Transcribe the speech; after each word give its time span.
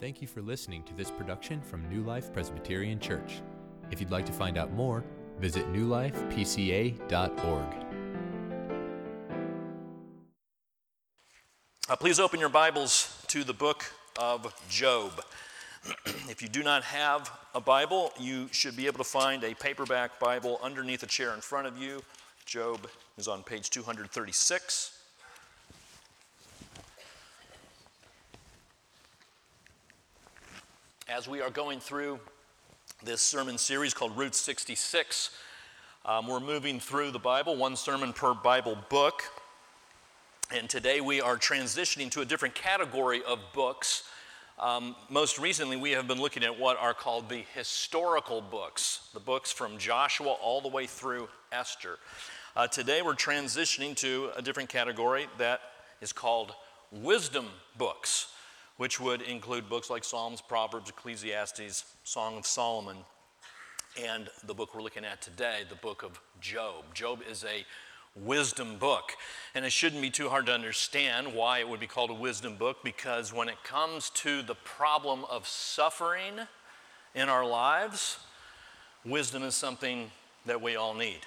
Thank 0.00 0.22
you 0.22 0.28
for 0.28 0.42
listening 0.42 0.84
to 0.84 0.94
this 0.94 1.10
production 1.10 1.60
from 1.60 1.88
New 1.90 2.04
Life 2.04 2.32
Presbyterian 2.32 3.00
Church. 3.00 3.42
If 3.90 4.00
you'd 4.00 4.12
like 4.12 4.26
to 4.26 4.32
find 4.32 4.56
out 4.56 4.72
more, 4.72 5.02
visit 5.40 5.66
newlifepca.org. 5.72 7.74
Uh, 11.90 11.96
please 11.96 12.20
open 12.20 12.38
your 12.38 12.48
Bibles 12.48 13.24
to 13.26 13.42
the 13.42 13.52
book 13.52 13.86
of 14.16 14.54
Job. 14.68 15.20
if 16.28 16.42
you 16.42 16.48
do 16.48 16.62
not 16.62 16.84
have 16.84 17.28
a 17.56 17.60
Bible, 17.60 18.12
you 18.20 18.48
should 18.52 18.76
be 18.76 18.86
able 18.86 18.98
to 18.98 19.04
find 19.04 19.42
a 19.42 19.52
paperback 19.56 20.20
Bible 20.20 20.60
underneath 20.62 21.02
a 21.02 21.06
chair 21.06 21.34
in 21.34 21.40
front 21.40 21.66
of 21.66 21.76
you. 21.76 22.04
Job 22.46 22.86
is 23.16 23.26
on 23.26 23.42
page 23.42 23.68
236. 23.70 24.97
As 31.08 31.26
we 31.26 31.40
are 31.40 31.48
going 31.48 31.80
through 31.80 32.20
this 33.02 33.22
sermon 33.22 33.56
series 33.56 33.94
called 33.94 34.14
Route 34.14 34.34
66, 34.34 35.30
um, 36.04 36.26
we're 36.26 36.38
moving 36.38 36.78
through 36.78 37.12
the 37.12 37.18
Bible, 37.18 37.56
one 37.56 37.76
sermon 37.76 38.12
per 38.12 38.34
Bible 38.34 38.76
book. 38.90 39.22
And 40.54 40.68
today 40.68 41.00
we 41.00 41.22
are 41.22 41.38
transitioning 41.38 42.10
to 42.10 42.20
a 42.20 42.26
different 42.26 42.54
category 42.54 43.22
of 43.26 43.38
books. 43.54 44.02
Um, 44.58 44.94
most 45.08 45.38
recently, 45.38 45.78
we 45.78 45.92
have 45.92 46.06
been 46.06 46.20
looking 46.20 46.44
at 46.44 46.60
what 46.60 46.76
are 46.78 46.92
called 46.92 47.30
the 47.30 47.42
historical 47.54 48.42
books, 48.42 49.08
the 49.14 49.20
books 49.20 49.50
from 49.50 49.78
Joshua 49.78 50.32
all 50.32 50.60
the 50.60 50.68
way 50.68 50.86
through 50.86 51.30
Esther. 51.50 51.98
Uh, 52.54 52.66
today, 52.66 53.00
we're 53.00 53.14
transitioning 53.14 53.96
to 53.96 54.28
a 54.36 54.42
different 54.42 54.68
category 54.68 55.26
that 55.38 55.62
is 56.02 56.12
called 56.12 56.52
wisdom 56.92 57.46
books 57.78 58.26
which 58.78 58.98
would 58.98 59.22
include 59.22 59.68
books 59.68 59.90
like 59.90 60.02
Psalms, 60.02 60.40
Proverbs, 60.40 60.90
Ecclesiastes, 60.90 61.84
Song 62.04 62.38
of 62.38 62.46
Solomon, 62.46 62.96
and 64.02 64.28
the 64.46 64.54
book 64.54 64.74
we're 64.74 64.82
looking 64.82 65.04
at 65.04 65.20
today, 65.20 65.60
the 65.68 65.76
book 65.76 66.02
of 66.02 66.20
Job. 66.40 66.94
Job 66.94 67.20
is 67.28 67.44
a 67.44 67.64
wisdom 68.24 68.76
book. 68.76 69.12
And 69.54 69.64
it 69.64 69.72
shouldn't 69.72 70.02
be 70.02 70.10
too 70.10 70.28
hard 70.28 70.46
to 70.46 70.52
understand 70.52 71.34
why 71.34 71.58
it 71.58 71.68
would 71.68 71.80
be 71.80 71.86
called 71.86 72.10
a 72.10 72.14
wisdom 72.14 72.56
book 72.56 72.78
because 72.82 73.32
when 73.32 73.48
it 73.48 73.62
comes 73.64 74.10
to 74.10 74.42
the 74.42 74.54
problem 74.54 75.24
of 75.30 75.46
suffering 75.46 76.34
in 77.14 77.28
our 77.28 77.46
lives, 77.46 78.18
wisdom 79.04 79.42
is 79.42 79.54
something 79.54 80.10
that 80.46 80.60
we 80.60 80.76
all 80.76 80.94
need. 80.94 81.20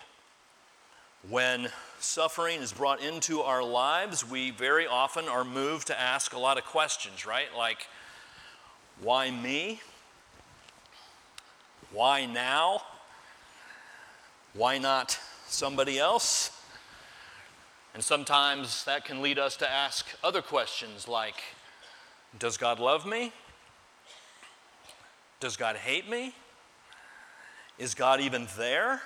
When 1.30 1.70
suffering 2.00 2.62
is 2.62 2.74
brought 2.74 3.00
into 3.00 3.42
our 3.42 3.64
lives, 3.64 4.28
we 4.28 4.50
very 4.50 4.88
often 4.88 5.28
are 5.28 5.44
moved 5.44 5.88
to 5.88 6.00
ask 6.00 6.34
a 6.34 6.40
lot 6.40 6.58
of 6.58 6.64
questions, 6.64 7.28
right? 7.28 7.46
Like, 7.56 7.88
why 9.02 9.30
me? 9.30 9.82
Why 11.92 12.26
now? 12.26 12.82
Why 14.54 14.80
not 14.80 15.20
somebody 15.48 16.00
else? 16.00 16.60
And 17.94 18.04
sometimes 18.04 18.84
that 18.86 19.06
can 19.06 19.22
lead 19.22 19.38
us 19.38 19.56
to 19.58 19.70
ask 19.70 20.08
other 20.24 20.42
questions 20.42 21.08
like 21.08 21.36
Does 22.40 22.58
God 22.58 22.80
love 22.80 23.06
me? 23.06 23.32
Does 25.40 25.56
God 25.56 25.76
hate 25.76 26.10
me? 26.10 26.34
Is 27.78 27.94
God 27.94 28.22
even 28.22 28.48
there? 28.58 29.02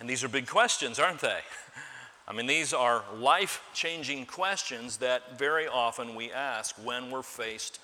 And 0.00 0.08
these 0.08 0.24
are 0.24 0.28
big 0.28 0.46
questions, 0.46 0.98
aren't 0.98 1.20
they? 1.20 1.40
I 2.28 2.32
mean, 2.32 2.46
these 2.46 2.72
are 2.72 3.04
life 3.18 3.62
changing 3.74 4.26
questions 4.26 4.96
that 4.98 5.38
very 5.38 5.66
often 5.66 6.14
we 6.14 6.32
ask 6.32 6.74
when 6.82 7.10
we're 7.10 7.22
faced 7.22 7.80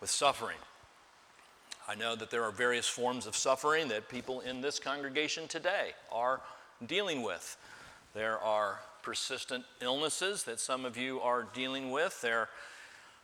with 0.00 0.10
suffering. 0.10 0.56
I 1.88 1.96
know 1.96 2.14
that 2.16 2.30
there 2.30 2.44
are 2.44 2.52
various 2.52 2.86
forms 2.86 3.26
of 3.26 3.36
suffering 3.36 3.88
that 3.88 4.08
people 4.08 4.40
in 4.40 4.60
this 4.60 4.78
congregation 4.78 5.48
today 5.48 5.90
are 6.10 6.40
dealing 6.86 7.22
with. 7.22 7.56
There 8.14 8.38
are 8.38 8.78
persistent 9.02 9.64
illnesses 9.82 10.44
that 10.44 10.60
some 10.60 10.84
of 10.84 10.96
you 10.96 11.20
are 11.20 11.46
dealing 11.52 11.90
with. 11.90 12.20
There 12.22 12.48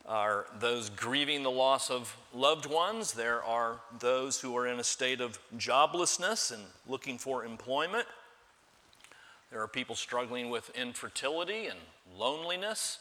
are 0.05 0.45
those 0.59 0.89
grieving 0.89 1.43
the 1.43 1.51
loss 1.51 1.89
of 1.89 2.15
loved 2.33 2.65
ones. 2.65 3.13
There 3.13 3.43
are 3.43 3.79
those 3.99 4.39
who 4.39 4.55
are 4.57 4.67
in 4.67 4.79
a 4.79 4.83
state 4.83 5.21
of 5.21 5.39
joblessness 5.57 6.51
and 6.51 6.63
looking 6.87 7.17
for 7.17 7.45
employment. 7.45 8.05
There 9.51 9.61
are 9.61 9.67
people 9.67 9.95
struggling 9.95 10.49
with 10.49 10.69
infertility 10.75 11.67
and 11.67 11.79
loneliness. 12.15 12.99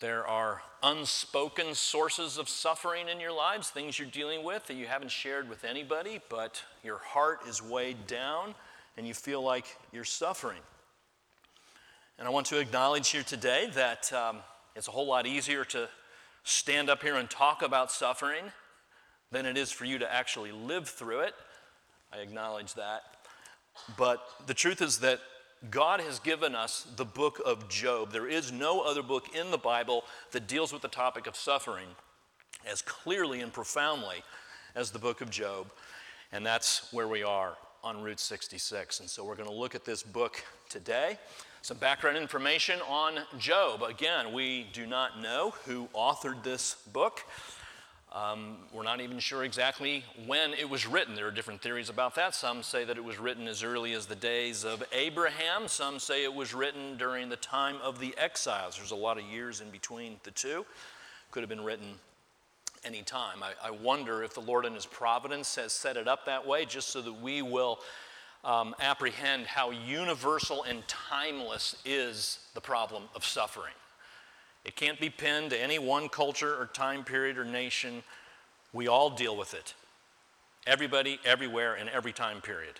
There 0.00 0.26
are 0.26 0.62
unspoken 0.82 1.74
sources 1.74 2.36
of 2.36 2.48
suffering 2.48 3.08
in 3.08 3.20
your 3.20 3.32
lives, 3.32 3.70
things 3.70 3.98
you're 3.98 4.08
dealing 4.08 4.44
with 4.44 4.66
that 4.66 4.74
you 4.74 4.86
haven't 4.86 5.10
shared 5.10 5.48
with 5.48 5.64
anybody, 5.64 6.20
but 6.28 6.62
your 6.82 6.98
heart 6.98 7.40
is 7.48 7.62
weighed 7.62 8.06
down 8.06 8.54
and 8.96 9.06
you 9.06 9.14
feel 9.14 9.42
like 9.42 9.64
you're 9.92 10.04
suffering. 10.04 10.60
And 12.18 12.28
I 12.28 12.30
want 12.30 12.46
to 12.48 12.58
acknowledge 12.58 13.08
here 13.08 13.22
today 13.22 13.70
that 13.74 14.12
um, 14.12 14.38
it's 14.76 14.88
a 14.88 14.90
whole 14.90 15.06
lot 15.06 15.26
easier 15.26 15.64
to 15.66 15.88
stand 16.44 16.90
up 16.90 17.02
here 17.02 17.16
and 17.16 17.30
talk 17.30 17.62
about 17.62 17.90
suffering 17.90 18.44
than 19.30 19.46
it 19.46 19.56
is 19.56 19.70
for 19.70 19.84
you 19.86 19.98
to 19.98 20.12
actually 20.12 20.52
live 20.52 20.88
through 20.88 21.20
it. 21.20 21.34
I 22.12 22.18
acknowledge 22.18 22.74
that. 22.74 23.21
But 23.96 24.22
the 24.46 24.54
truth 24.54 24.82
is 24.82 24.98
that 24.98 25.20
God 25.70 26.00
has 26.00 26.18
given 26.18 26.54
us 26.54 26.86
the 26.96 27.04
book 27.04 27.40
of 27.44 27.68
Job. 27.68 28.12
There 28.12 28.28
is 28.28 28.50
no 28.50 28.80
other 28.80 29.02
book 29.02 29.34
in 29.34 29.50
the 29.50 29.58
Bible 29.58 30.04
that 30.32 30.48
deals 30.48 30.72
with 30.72 30.82
the 30.82 30.88
topic 30.88 31.26
of 31.26 31.36
suffering 31.36 31.86
as 32.70 32.82
clearly 32.82 33.40
and 33.40 33.52
profoundly 33.52 34.22
as 34.74 34.90
the 34.90 34.98
book 34.98 35.20
of 35.20 35.30
Job. 35.30 35.70
And 36.32 36.44
that's 36.44 36.92
where 36.92 37.06
we 37.06 37.22
are 37.22 37.56
on 37.84 38.02
Route 38.02 38.20
66. 38.20 39.00
And 39.00 39.08
so 39.08 39.24
we're 39.24 39.36
going 39.36 39.48
to 39.48 39.54
look 39.54 39.74
at 39.74 39.84
this 39.84 40.02
book 40.02 40.42
today. 40.68 41.18
Some 41.62 41.76
background 41.76 42.16
information 42.16 42.80
on 42.88 43.20
Job. 43.38 43.82
Again, 43.82 44.32
we 44.32 44.66
do 44.72 44.86
not 44.86 45.20
know 45.20 45.54
who 45.64 45.88
authored 45.94 46.42
this 46.42 46.76
book. 46.92 47.20
Um, 48.14 48.56
we're 48.74 48.82
not 48.82 49.00
even 49.00 49.18
sure 49.20 49.42
exactly 49.42 50.04
when 50.26 50.52
it 50.52 50.68
was 50.68 50.86
written. 50.86 51.14
There 51.14 51.26
are 51.26 51.30
different 51.30 51.62
theories 51.62 51.88
about 51.88 52.14
that. 52.16 52.34
Some 52.34 52.62
say 52.62 52.84
that 52.84 52.98
it 52.98 53.04
was 53.04 53.18
written 53.18 53.48
as 53.48 53.62
early 53.62 53.94
as 53.94 54.04
the 54.04 54.14
days 54.14 54.64
of 54.64 54.84
Abraham. 54.92 55.66
Some 55.66 55.98
say 55.98 56.22
it 56.22 56.34
was 56.34 56.52
written 56.52 56.98
during 56.98 57.30
the 57.30 57.36
time 57.36 57.76
of 57.82 57.98
the 58.00 58.14
exiles. 58.18 58.76
There's 58.76 58.90
a 58.90 58.96
lot 58.96 59.16
of 59.16 59.24
years 59.24 59.62
in 59.62 59.70
between 59.70 60.16
the 60.24 60.30
two. 60.30 60.66
Could 61.30 61.42
have 61.42 61.48
been 61.48 61.64
written 61.64 61.94
any 62.84 63.00
time. 63.00 63.42
I, 63.42 63.52
I 63.66 63.70
wonder 63.70 64.22
if 64.22 64.34
the 64.34 64.40
Lord 64.40 64.66
in 64.66 64.74
His 64.74 64.84
providence 64.84 65.54
has 65.56 65.72
set 65.72 65.96
it 65.96 66.06
up 66.06 66.26
that 66.26 66.46
way 66.46 66.66
just 66.66 66.88
so 66.88 67.00
that 67.00 67.22
we 67.22 67.40
will 67.40 67.78
um, 68.44 68.74
apprehend 68.78 69.46
how 69.46 69.70
universal 69.70 70.64
and 70.64 70.86
timeless 70.86 71.76
is 71.86 72.40
the 72.52 72.60
problem 72.60 73.04
of 73.14 73.24
suffering. 73.24 73.72
It 74.64 74.76
can't 74.76 75.00
be 75.00 75.10
pinned 75.10 75.50
to 75.50 75.60
any 75.60 75.78
one 75.78 76.08
culture 76.08 76.54
or 76.54 76.66
time 76.66 77.04
period 77.04 77.38
or 77.38 77.44
nation. 77.44 78.02
We 78.72 78.88
all 78.88 79.10
deal 79.10 79.36
with 79.36 79.54
it. 79.54 79.74
Everybody, 80.66 81.18
everywhere, 81.24 81.74
in 81.74 81.88
every 81.88 82.12
time 82.12 82.40
period. 82.40 82.74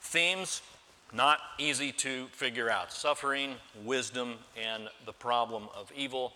Themes 0.00 0.62
not 1.12 1.40
easy 1.58 1.90
to 1.92 2.26
figure 2.28 2.70
out 2.70 2.92
suffering, 2.92 3.54
wisdom, 3.84 4.34
and 4.62 4.88
the 5.06 5.12
problem 5.12 5.68
of 5.74 5.90
evil. 5.96 6.32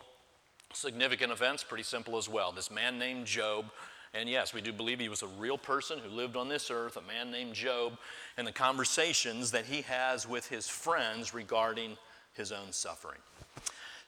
Significant 0.72 1.30
events, 1.30 1.62
pretty 1.62 1.84
simple 1.84 2.16
as 2.16 2.28
well. 2.28 2.52
This 2.52 2.70
man 2.70 2.98
named 2.98 3.26
Job, 3.26 3.66
and 4.14 4.28
yes, 4.28 4.54
we 4.54 4.60
do 4.60 4.72
believe 4.72 4.98
he 4.98 5.10
was 5.10 5.22
a 5.22 5.26
real 5.26 5.58
person 5.58 5.98
who 5.98 6.08
lived 6.08 6.36
on 6.36 6.48
this 6.48 6.70
earth, 6.70 6.96
a 6.96 7.02
man 7.02 7.30
named 7.30 7.54
Job, 7.54 7.98
and 8.36 8.46
the 8.46 8.52
conversations 8.52 9.50
that 9.50 9.66
he 9.66 9.82
has 9.82 10.26
with 10.26 10.48
his 10.48 10.66
friends 10.68 11.34
regarding 11.34 11.98
his 12.32 12.50
own 12.50 12.72
suffering. 12.72 13.20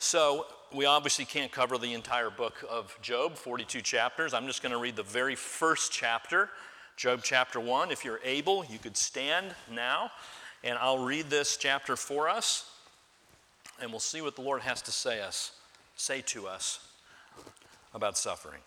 So, 0.04 0.44
we 0.70 0.84
obviously 0.84 1.25
can't 1.25 1.50
cover 1.50 1.78
the 1.78 1.94
entire 1.94 2.28
book 2.28 2.62
of 2.69 2.94
Job, 3.00 3.37
42 3.37 3.81
chapters. 3.81 4.34
I'm 4.34 4.46
just 4.46 4.62
going 4.62 4.73
to 4.73 4.78
read 4.78 4.96
the 4.96 5.02
very 5.02 5.34
first 5.34 5.93
chapter, 5.93 6.50
Job 6.99 7.20
chapter 7.23 7.58
1. 7.58 7.90
If 7.90 8.05
you're 8.05 8.20
able, 8.23 8.67
you 8.67 8.78
could 8.78 8.99
stand 8.99 9.55
now, 9.73 10.11
and 10.62 10.76
I'll 10.78 11.02
read 11.02 11.31
this 11.31 11.56
chapter 11.56 11.96
for 11.96 12.28
us, 12.28 12.70
and 13.81 13.90
we'll 13.90 13.99
see 13.99 14.20
what 14.20 14.37
the 14.37 14.43
Lord 14.43 14.61
has 14.61 14.82
to 14.82 14.93
say 14.93 15.23
us, 15.23 15.52
say 15.96 16.20
to 16.26 16.49
us 16.49 16.87
about 17.94 18.19
suffering. 18.19 18.61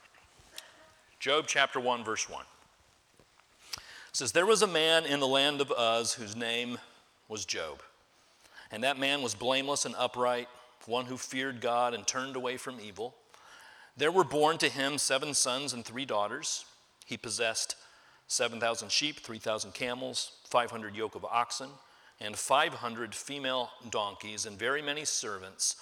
Job 1.20 1.46
chapter 1.46 1.80
1 1.80 2.04
verse 2.04 2.28
1. 2.28 2.42
It 3.76 3.82
says 4.12 4.32
there 4.32 4.48
was 4.48 4.64
a 4.64 4.68
man 4.68 5.06
in 5.06 5.20
the 5.20 5.28
land 5.28 5.62
of 5.62 5.72
Uz 5.72 6.14
whose 6.14 6.36
name 6.36 6.80
was 7.30 7.46
Job. 7.46 7.84
And 8.72 8.84
that 8.84 8.98
man 8.98 9.22
was 9.22 9.36
blameless 9.36 9.86
and 9.86 9.94
upright 10.00 10.50
one 10.88 11.06
who 11.06 11.18
feared 11.18 11.62
God 11.62 11.94
and 11.94 12.08
turned 12.08 12.36
away 12.36 12.58
from 12.58 12.80
evil. 12.80 13.16
There 13.96 14.12
were 14.12 14.24
born 14.24 14.58
to 14.60 14.70
him 14.70 14.98
seven 14.98 15.34
sons 15.34 15.74
and 15.74 15.84
three 15.84 16.06
daughters. 16.06 16.66
He 17.06 17.18
possessed 17.18 17.76
7,000 18.28 18.92
sheep, 18.92 19.20
3,000 19.20 19.74
camels, 19.74 20.32
500 20.50 20.96
yoke 20.96 21.16
of 21.16 21.26
oxen, 21.26 21.70
and 22.20 22.36
500 22.36 23.16
female 23.16 23.70
donkeys, 23.90 24.46
and 24.46 24.58
very 24.58 24.82
many 24.82 25.06
servants, 25.06 25.76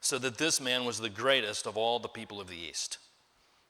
so 0.00 0.18
that 0.18 0.38
this 0.38 0.60
man 0.60 0.84
was 0.84 0.98
the 0.98 1.08
greatest 1.08 1.66
of 1.66 1.76
all 1.76 1.98
the 1.98 2.08
people 2.08 2.40
of 2.40 2.48
the 2.48 2.56
East. 2.56 2.98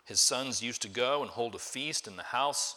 His 0.04 0.20
sons 0.20 0.62
used 0.62 0.82
to 0.82 0.88
go 0.88 1.22
and 1.22 1.30
hold 1.30 1.54
a 1.54 1.58
feast 1.58 2.06
in 2.06 2.16
the 2.16 2.22
house 2.22 2.76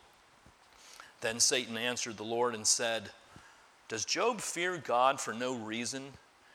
Then 1.21 1.39
Satan 1.39 1.77
answered 1.77 2.17
the 2.17 2.23
Lord 2.23 2.55
and 2.55 2.65
said, 2.65 3.09
Does 3.87 4.05
Job 4.05 4.41
fear 4.41 4.77
God 4.77 5.21
for 5.21 5.33
no 5.33 5.55
reason? 5.55 6.13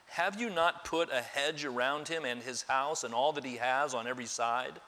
Have 0.09 0.41
you 0.41 0.51
not 0.51 0.85
put 0.85 1.13
a 1.13 1.21
hedge 1.21 1.65
around 1.65 2.09
him 2.09 2.25
and 2.25 2.43
his 2.43 2.63
house 2.63 3.05
and 3.05 3.15
all 3.15 3.33
that 3.33 3.45
he 3.45 3.57
has 3.57 3.95
on 3.95 4.07
every 4.07 4.27
side? 4.27 4.81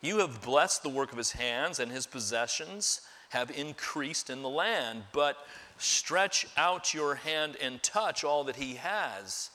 You 0.00 0.18
have 0.18 0.42
blessed 0.42 0.82
the 0.82 0.88
work 0.88 1.10
of 1.10 1.18
his 1.18 1.32
hands, 1.32 1.80
and 1.80 1.90
his 1.90 2.06
possessions 2.06 3.00
have 3.30 3.50
increased 3.50 4.30
in 4.30 4.42
the 4.42 4.48
land. 4.48 5.02
But 5.12 5.36
stretch 5.76 6.46
out 6.56 6.94
your 6.94 7.16
hand 7.16 7.56
and 7.60 7.82
touch 7.82 8.24
all 8.24 8.44
that 8.44 8.56
he 8.56 8.74
has, 8.74 9.50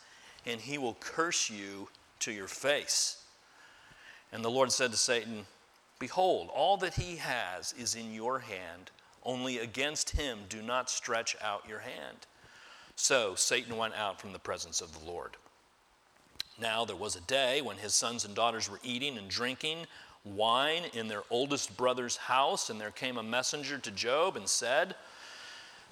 and 0.45 0.59
he 0.59 0.77
will 0.77 0.97
curse 0.99 1.49
you 1.49 1.89
to 2.19 2.31
your 2.31 2.47
face. 2.47 3.23
And 4.31 4.43
the 4.43 4.51
Lord 4.51 4.71
said 4.71 4.91
to 4.91 4.97
Satan, 4.97 5.45
Behold, 5.99 6.49
all 6.53 6.75
that 6.77 6.95
he 6.95 7.17
has 7.17 7.73
is 7.77 7.95
in 7.95 8.13
your 8.13 8.39
hand. 8.39 8.91
Only 9.25 9.59
against 9.59 10.11
him 10.11 10.39
do 10.49 10.61
not 10.61 10.89
stretch 10.89 11.35
out 11.41 11.67
your 11.67 11.79
hand. 11.79 12.27
So 12.95 13.35
Satan 13.35 13.77
went 13.77 13.95
out 13.95 14.19
from 14.19 14.33
the 14.33 14.39
presence 14.39 14.81
of 14.81 14.97
the 14.97 15.05
Lord. 15.05 15.37
Now 16.59 16.85
there 16.85 16.95
was 16.95 17.15
a 17.15 17.21
day 17.21 17.61
when 17.61 17.77
his 17.77 17.95
sons 17.95 18.25
and 18.25 18.35
daughters 18.35 18.69
were 18.69 18.79
eating 18.83 19.17
and 19.17 19.29
drinking 19.29 19.87
wine 20.23 20.83
in 20.93 21.07
their 21.07 21.23
oldest 21.29 21.75
brother's 21.75 22.15
house, 22.15 22.69
and 22.69 22.79
there 22.79 22.91
came 22.91 23.17
a 23.17 23.23
messenger 23.23 23.77
to 23.77 23.91
Job 23.91 24.35
and 24.37 24.47
said, 24.47 24.95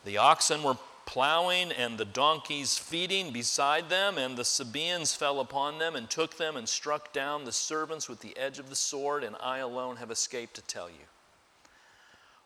The 0.06 0.18
oxen 0.18 0.64
were 0.64 0.78
plowing 1.06 1.72
and 1.72 1.98
the 1.98 2.06
donkeys 2.06 2.78
feeding 2.78 3.34
beside 3.34 3.90
them, 3.90 4.18
and 4.18 4.38
the 4.38 4.46
Sabaeans 4.46 5.16
fell 5.16 5.40
upon 5.40 5.80
them 5.80 5.96
and 5.96 6.10
took 6.10 6.38
them 6.38 6.56
and 6.56 6.70
struck 6.70 7.12
down 7.12 7.44
the 7.44 7.52
servants 7.52 8.08
with 8.08 8.22
the 8.22 8.38
edge 8.38 8.60
of 8.60 8.70
the 8.70 8.76
sword, 8.76 9.24
and 9.24 9.36
I 9.42 9.58
alone 9.58 9.98
have 9.98 10.12
escaped 10.12 10.54
to 10.56 10.62
tell 10.62 10.90
you. 10.90 11.11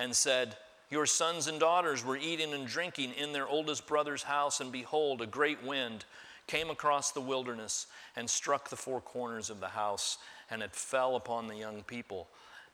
and 0.00 0.16
said, 0.16 0.56
Your 0.90 1.04
sons 1.04 1.46
and 1.46 1.60
daughters 1.60 2.04
were 2.04 2.16
eating 2.16 2.54
and 2.54 2.66
drinking 2.66 3.12
in 3.12 3.32
their 3.32 3.46
oldest 3.46 3.86
brother's 3.86 4.22
house, 4.22 4.60
and 4.60 4.72
behold, 4.72 5.20
a 5.20 5.26
great 5.26 5.62
wind 5.62 6.06
came 6.46 6.70
across 6.70 7.12
the 7.12 7.20
wilderness 7.20 7.86
and 8.16 8.28
struck 8.28 8.70
the 8.70 8.76
four 8.76 9.00
corners 9.00 9.50
of 9.50 9.60
the 9.60 9.68
house, 9.68 10.18
and 10.50 10.62
it 10.62 10.74
fell 10.74 11.16
upon 11.16 11.46
the 11.46 11.56
young 11.56 11.82
people, 11.82 12.28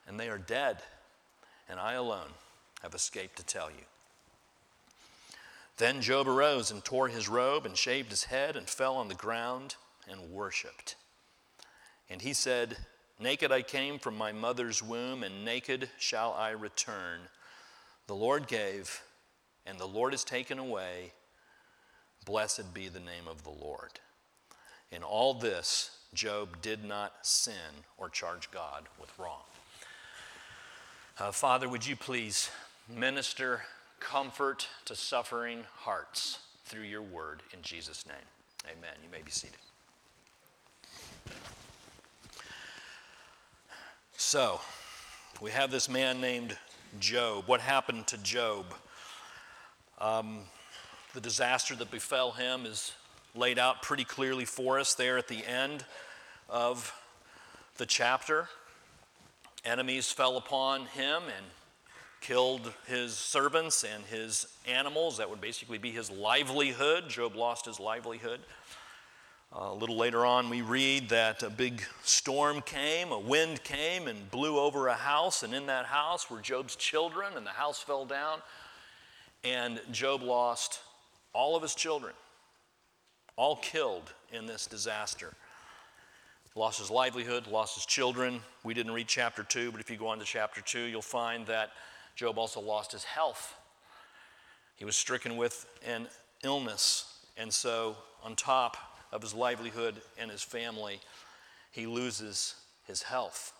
and 0.07 0.17
they 0.17 0.29
are 0.29 0.37
dead, 0.37 0.77
and 1.69 1.79
I 1.79 1.93
alone 1.93 2.29
have 2.81 2.95
escaped 2.95 3.35
to 3.37 3.45
tell 3.45 3.69
you. 3.69 3.85
Then 5.75 6.01
Job 6.01 6.27
arose 6.27 6.71
and 6.71 6.83
tore 6.83 7.09
his 7.09 7.27
robe 7.27 7.65
and 7.65 7.77
shaved 7.77 8.09
his 8.09 8.23
head 8.23 8.55
and 8.55 8.67
fell 8.67 8.95
on 8.95 9.09
the 9.09 9.15
ground 9.15 9.75
and 10.09 10.31
worshiped. 10.31 10.95
And 12.09 12.21
he 12.21 12.33
said, 12.33 12.77
Naked 13.19 13.51
I 13.51 13.63
came 13.63 13.97
from 13.97 14.17
my 14.17 14.31
mother's 14.31 14.83
womb, 14.83 15.23
and 15.23 15.43
naked 15.43 15.89
shall 15.97 16.33
I 16.33 16.51
return. 16.51 17.21
The 18.05 18.15
Lord 18.15 18.47
gave, 18.47 19.01
and 19.65 19.79
the 19.79 19.87
Lord 19.87 20.13
has 20.13 20.23
taken 20.23 20.59
away. 20.59 21.13
Blessed 22.25 22.73
be 22.73 22.89
the 22.89 22.99
name 22.99 23.27
of 23.27 23.43
the 23.43 23.49
Lord. 23.49 23.99
In 24.91 25.01
all 25.01 25.33
this, 25.33 25.97
Job 26.13 26.61
did 26.61 26.83
not 26.83 27.25
sin 27.25 27.83
or 27.97 28.09
charge 28.09 28.51
God 28.51 28.83
with 28.99 29.11
wrong. 29.17 29.43
Uh, 31.19 31.31
Father, 31.31 31.67
would 31.67 31.85
you 31.85 31.95
please 31.95 32.49
minister 32.87 33.63
comfort 33.99 34.67
to 34.85 34.95
suffering 34.95 35.63
hearts 35.75 36.39
through 36.65 36.83
your 36.83 37.01
word 37.01 37.41
in 37.51 37.61
Jesus' 37.61 38.05
name? 38.05 38.15
Amen. 38.65 38.93
You 39.03 39.09
may 39.11 39.23
be 39.23 39.31
seated. 39.31 39.57
So, 44.19 44.59
we 45.39 45.51
have 45.51 45.69
this 45.69 45.87
man 45.87 46.19
named 46.19 46.57
Job. 46.99 47.43
What 47.45 47.61
happened 47.61 48.07
to 48.07 48.17
Job? 48.17 48.65
Um, 50.01 50.39
the 51.13 51.21
disaster 51.21 51.75
that 51.75 51.91
befell 51.91 52.31
him 52.31 52.65
is 52.65 52.93
laid 53.35 53.59
out 53.59 53.83
pretty 53.83 54.03
clearly 54.03 54.43
for 54.43 54.79
us 54.79 54.95
there 54.95 55.19
at 55.19 55.27
the 55.27 55.45
end 55.45 55.85
of 56.49 56.91
the 57.77 57.85
chapter. 57.85 58.49
Enemies 59.63 60.11
fell 60.11 60.37
upon 60.37 60.87
him 60.87 61.21
and 61.25 61.45
killed 62.19 62.73
his 62.87 63.13
servants 63.13 63.83
and 63.83 64.03
his 64.05 64.47
animals. 64.65 65.17
That 65.17 65.29
would 65.29 65.41
basically 65.41 65.77
be 65.77 65.91
his 65.91 66.09
livelihood. 66.09 67.07
Job 67.07 67.35
lost 67.35 67.67
his 67.67 67.79
livelihood. 67.79 68.39
Uh, 69.55 69.69
a 69.71 69.73
little 69.73 69.95
later 69.95 70.25
on, 70.25 70.49
we 70.49 70.61
read 70.61 71.07
that 71.07 71.41
a 71.41 71.49
big 71.49 71.81
storm 72.03 72.61
came, 72.61 73.13
a 73.13 73.19
wind 73.19 73.63
came 73.63 74.07
and 74.07 74.29
blew 74.29 74.59
over 74.59 74.87
a 74.89 74.93
house, 74.93 75.41
and 75.41 75.53
in 75.53 75.67
that 75.67 75.85
house 75.85 76.29
were 76.29 76.41
Job's 76.41 76.75
children, 76.75 77.31
and 77.37 77.45
the 77.45 77.51
house 77.51 77.79
fell 77.79 78.05
down, 78.05 78.39
and 79.45 79.79
Job 79.91 80.21
lost 80.21 80.81
all 81.31 81.55
of 81.55 81.61
his 81.61 81.75
children, 81.75 82.13
all 83.37 83.55
killed 83.55 84.11
in 84.33 84.47
this 84.47 84.67
disaster. 84.67 85.33
Lost 86.53 86.79
his 86.79 86.89
livelihood, 86.89 87.47
lost 87.47 87.75
his 87.75 87.85
children. 87.85 88.41
We 88.63 88.73
didn't 88.73 88.91
read 88.91 89.07
chapter 89.07 89.43
2, 89.43 89.71
but 89.71 89.79
if 89.79 89.89
you 89.89 89.95
go 89.95 90.07
on 90.07 90.19
to 90.19 90.25
chapter 90.25 90.59
2, 90.59 90.79
you'll 90.79 91.01
find 91.01 91.45
that 91.45 91.69
Job 92.15 92.37
also 92.37 92.59
lost 92.59 92.91
his 92.91 93.05
health. 93.05 93.55
He 94.75 94.83
was 94.83 94.97
stricken 94.97 95.37
with 95.37 95.67
an 95.85 96.07
illness, 96.43 97.19
and 97.37 97.53
so 97.53 97.95
on 98.23 98.35
top 98.35 98.86
of 99.11 99.21
his 99.21 99.33
livelihood 99.33 100.01
and 100.17 100.29
his 100.29 100.43
family, 100.43 100.99
he 101.71 101.87
loses 101.87 102.55
his 102.85 103.03
health. 103.03 103.53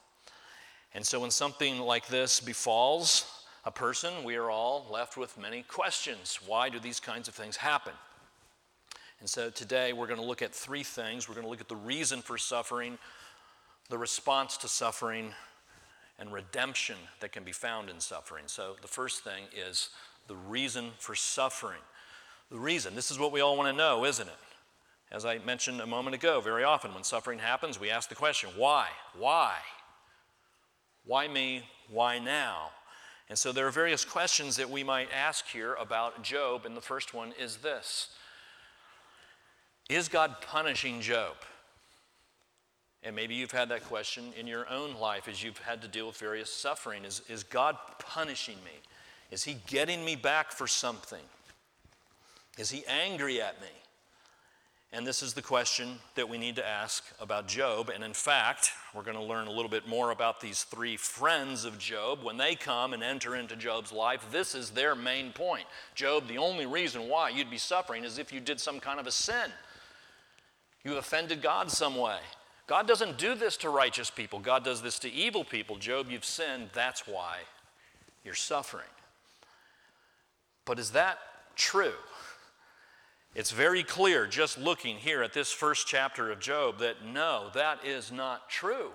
And 0.93 1.05
so, 1.05 1.19
when 1.19 1.31
something 1.31 1.79
like 1.79 2.07
this 2.07 2.39
befalls 2.39 3.25
a 3.65 3.71
person, 3.71 4.23
we 4.23 4.35
are 4.35 4.49
all 4.49 4.87
left 4.91 5.17
with 5.17 5.37
many 5.37 5.63
questions. 5.63 6.39
Why 6.45 6.69
do 6.69 6.79
these 6.79 6.99
kinds 6.99 7.27
of 7.27 7.35
things 7.35 7.57
happen? 7.57 7.93
And 9.19 9.29
so, 9.29 9.49
today 9.49 9.93
we're 9.93 10.07
going 10.07 10.19
to 10.19 10.25
look 10.25 10.41
at 10.41 10.53
three 10.53 10.83
things. 10.83 11.27
We're 11.27 11.35
going 11.35 11.45
to 11.45 11.49
look 11.49 11.61
at 11.61 11.67
the 11.67 11.75
reason 11.75 12.21
for 12.21 12.37
suffering, 12.37 12.97
the 13.89 13.97
response 13.97 14.57
to 14.57 14.67
suffering, 14.67 15.33
and 16.19 16.33
redemption 16.33 16.95
that 17.19 17.31
can 17.31 17.43
be 17.43 17.51
found 17.51 17.89
in 17.89 17.99
suffering. 17.99 18.45
So, 18.47 18.75
the 18.81 18.87
first 18.87 19.23
thing 19.23 19.43
is 19.55 19.89
the 20.27 20.35
reason 20.35 20.91
for 20.97 21.15
suffering. 21.15 21.81
The 22.49 22.57
reason, 22.57 22.95
this 22.95 23.11
is 23.11 23.19
what 23.19 23.31
we 23.31 23.41
all 23.41 23.57
want 23.57 23.69
to 23.69 23.77
know, 23.77 24.05
isn't 24.05 24.27
it? 24.27 24.33
As 25.11 25.25
I 25.25 25.37
mentioned 25.39 25.79
a 25.79 25.85
moment 25.85 26.15
ago, 26.15 26.41
very 26.41 26.63
often 26.63 26.93
when 26.93 27.03
suffering 27.03 27.39
happens, 27.39 27.79
we 27.79 27.89
ask 27.89 28.09
the 28.09 28.15
question, 28.15 28.49
why? 28.57 28.87
Why? 29.17 29.55
Why 31.05 31.27
me? 31.27 31.63
Why 31.89 32.19
now? 32.19 32.71
And 33.29 33.37
so 33.37 33.51
there 33.51 33.67
are 33.67 33.71
various 33.71 34.05
questions 34.05 34.57
that 34.57 34.69
we 34.69 34.83
might 34.83 35.09
ask 35.13 35.47
here 35.47 35.75
about 35.75 36.23
Job, 36.23 36.65
and 36.65 36.75
the 36.75 36.81
first 36.81 37.13
one 37.13 37.33
is 37.39 37.57
this 37.57 38.09
Is 39.89 40.09
God 40.09 40.35
punishing 40.41 41.01
Job? 41.01 41.35
And 43.03 43.15
maybe 43.15 43.35
you've 43.35 43.51
had 43.51 43.69
that 43.69 43.85
question 43.85 44.33
in 44.37 44.47
your 44.47 44.67
own 44.69 44.95
life 44.95 45.29
as 45.29 45.41
you've 45.41 45.59
had 45.59 45.81
to 45.83 45.87
deal 45.87 46.07
with 46.07 46.17
various 46.17 46.51
suffering. 46.51 47.05
Is, 47.05 47.21
is 47.29 47.43
God 47.43 47.77
punishing 47.99 48.57
me? 48.65 48.81
Is 49.31 49.45
He 49.45 49.57
getting 49.67 50.03
me 50.03 50.17
back 50.17 50.51
for 50.51 50.67
something? 50.67 51.23
Is 52.57 52.69
He 52.69 52.83
angry 52.87 53.41
at 53.41 53.61
me? 53.61 53.67
And 54.93 55.05
this 55.05 55.21
is 55.21 55.33
the 55.33 55.41
question 55.41 55.99
that 56.15 56.29
we 56.29 56.37
need 56.37 56.55
to 56.55 56.65
ask 56.65 57.03
about 57.19 57.47
Job. 57.47 57.91
And 57.93 58.03
in 58.03 58.13
fact, 58.13 58.71
we're 58.95 59.03
going 59.03 59.17
to 59.17 59.23
learn 59.23 59.47
a 59.47 59.51
little 59.51 59.69
bit 59.69 59.87
more 59.87 60.11
about 60.11 60.39
these 60.39 60.63
three 60.63 60.95
friends 60.95 61.65
of 61.65 61.77
Job. 61.77 62.23
When 62.23 62.37
they 62.37 62.55
come 62.55 62.93
and 62.93 63.03
enter 63.03 63.35
into 63.35 63.57
Job's 63.57 63.91
life, 63.91 64.25
this 64.31 64.55
is 64.55 64.69
their 64.69 64.95
main 64.95 65.33
point. 65.33 65.65
Job, 65.93 66.27
the 66.27 66.37
only 66.37 66.65
reason 66.65 67.09
why 67.09 67.29
you'd 67.29 67.51
be 67.51 67.57
suffering 67.57 68.05
is 68.05 68.17
if 68.17 68.31
you 68.31 68.39
did 68.39 68.61
some 68.61 68.79
kind 68.79 68.99
of 68.99 69.07
a 69.07 69.11
sin. 69.11 69.51
You 70.85 70.95
offended 70.95 71.41
God 71.41 71.69
some 71.69 71.97
way. 71.97 72.19
God 72.65 72.87
doesn't 72.87 73.17
do 73.17 73.35
this 73.35 73.57
to 73.57 73.69
righteous 73.69 74.09
people, 74.09 74.39
God 74.39 74.63
does 74.63 74.81
this 74.81 74.99
to 74.99 75.11
evil 75.11 75.43
people. 75.43 75.77
Job, 75.77 76.07
you've 76.09 76.25
sinned. 76.25 76.69
That's 76.73 77.07
why 77.07 77.39
you're 78.23 78.35
suffering. 78.35 78.83
But 80.65 80.79
is 80.79 80.91
that 80.91 81.17
true? 81.55 81.93
It's 83.37 83.51
very 83.51 83.83
clear 83.83 84.25
just 84.25 84.57
looking 84.57 84.97
here 84.97 85.21
at 85.21 85.31
this 85.31 85.51
first 85.51 85.85
chapter 85.85 86.31
of 86.31 86.39
Job 86.39 86.79
that 86.79 87.05
no, 87.05 87.51
that 87.53 87.85
is 87.85 88.11
not 88.11 88.49
true. 88.49 88.89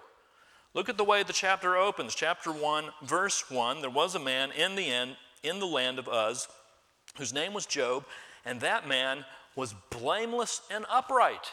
Look 0.74 0.88
at 0.88 0.96
the 0.96 1.04
way 1.04 1.22
the 1.22 1.32
chapter 1.32 1.76
opens. 1.76 2.12
Chapter 2.12 2.50
1, 2.50 2.86
verse 3.04 3.48
1 3.48 3.82
There 3.82 3.88
was 3.88 4.16
a 4.16 4.18
man 4.18 4.50
in 4.50 4.74
the 4.74 4.88
end 4.88 5.16
in 5.44 5.60
the 5.60 5.66
land 5.66 6.00
of 6.00 6.08
Uz 6.08 6.48
whose 7.18 7.32
name 7.32 7.54
was 7.54 7.66
Job, 7.66 8.04
and 8.44 8.60
that 8.62 8.88
man 8.88 9.24
was 9.54 9.76
blameless 9.90 10.62
and 10.72 10.86
upright. 10.90 11.52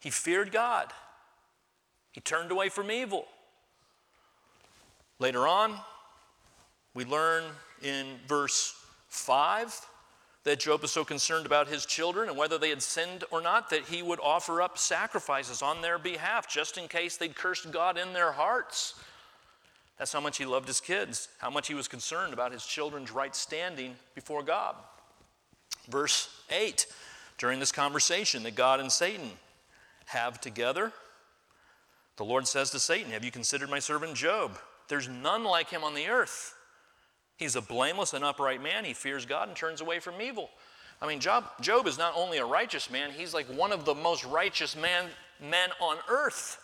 He 0.00 0.10
feared 0.10 0.52
God. 0.52 0.92
He 2.12 2.20
turned 2.20 2.50
away 2.50 2.68
from 2.68 2.90
evil. 2.90 3.24
Later 5.18 5.48
on, 5.48 5.78
we 6.92 7.06
learn 7.06 7.44
in 7.80 8.18
verse 8.28 8.74
5 9.08 9.86
that 10.44 10.60
Job 10.60 10.82
was 10.82 10.92
so 10.92 11.04
concerned 11.04 11.46
about 11.46 11.68
his 11.68 11.86
children 11.86 12.28
and 12.28 12.36
whether 12.36 12.58
they 12.58 12.68
had 12.68 12.82
sinned 12.82 13.24
or 13.30 13.40
not 13.40 13.70
that 13.70 13.84
he 13.84 14.02
would 14.02 14.20
offer 14.22 14.60
up 14.60 14.78
sacrifices 14.78 15.62
on 15.62 15.80
their 15.80 15.98
behalf 15.98 16.48
just 16.48 16.76
in 16.76 16.86
case 16.86 17.16
they'd 17.16 17.34
cursed 17.34 17.70
God 17.72 17.98
in 17.98 18.12
their 18.12 18.32
hearts. 18.32 18.94
That's 19.98 20.12
how 20.12 20.20
much 20.20 20.38
he 20.38 20.44
loved 20.44 20.68
his 20.68 20.80
kids, 20.80 21.28
how 21.38 21.50
much 21.50 21.68
he 21.68 21.74
was 21.74 21.88
concerned 21.88 22.32
about 22.32 22.52
his 22.52 22.66
children's 22.66 23.10
right 23.10 23.34
standing 23.34 23.94
before 24.14 24.42
God. 24.42 24.76
Verse 25.88 26.28
8 26.50 26.86
during 27.38 27.58
this 27.58 27.72
conversation 27.72 28.42
that 28.44 28.54
God 28.54 28.80
and 28.80 28.90
Satan 28.90 29.30
have 30.06 30.40
together, 30.40 30.92
the 32.16 32.24
Lord 32.24 32.46
says 32.46 32.70
to 32.70 32.78
Satan, 32.78 33.10
Have 33.12 33.24
you 33.24 33.30
considered 33.30 33.70
my 33.70 33.80
servant 33.80 34.14
Job? 34.14 34.58
There's 34.88 35.08
none 35.08 35.44
like 35.44 35.70
him 35.70 35.82
on 35.82 35.94
the 35.94 36.08
earth 36.08 36.54
He's 37.36 37.56
a 37.56 37.60
blameless 37.60 38.12
and 38.12 38.24
upright 38.24 38.62
man. 38.62 38.84
He 38.84 38.94
fears 38.94 39.26
God 39.26 39.48
and 39.48 39.56
turns 39.56 39.80
away 39.80 39.98
from 39.98 40.20
evil. 40.20 40.50
I 41.02 41.08
mean, 41.08 41.20
Job, 41.20 41.44
Job 41.60 41.86
is 41.86 41.98
not 41.98 42.14
only 42.16 42.38
a 42.38 42.44
righteous 42.46 42.90
man, 42.90 43.10
he's 43.10 43.34
like 43.34 43.46
one 43.46 43.72
of 43.72 43.84
the 43.84 43.94
most 43.94 44.24
righteous 44.24 44.76
man, 44.76 45.06
men 45.40 45.70
on 45.80 45.96
earth. 46.08 46.60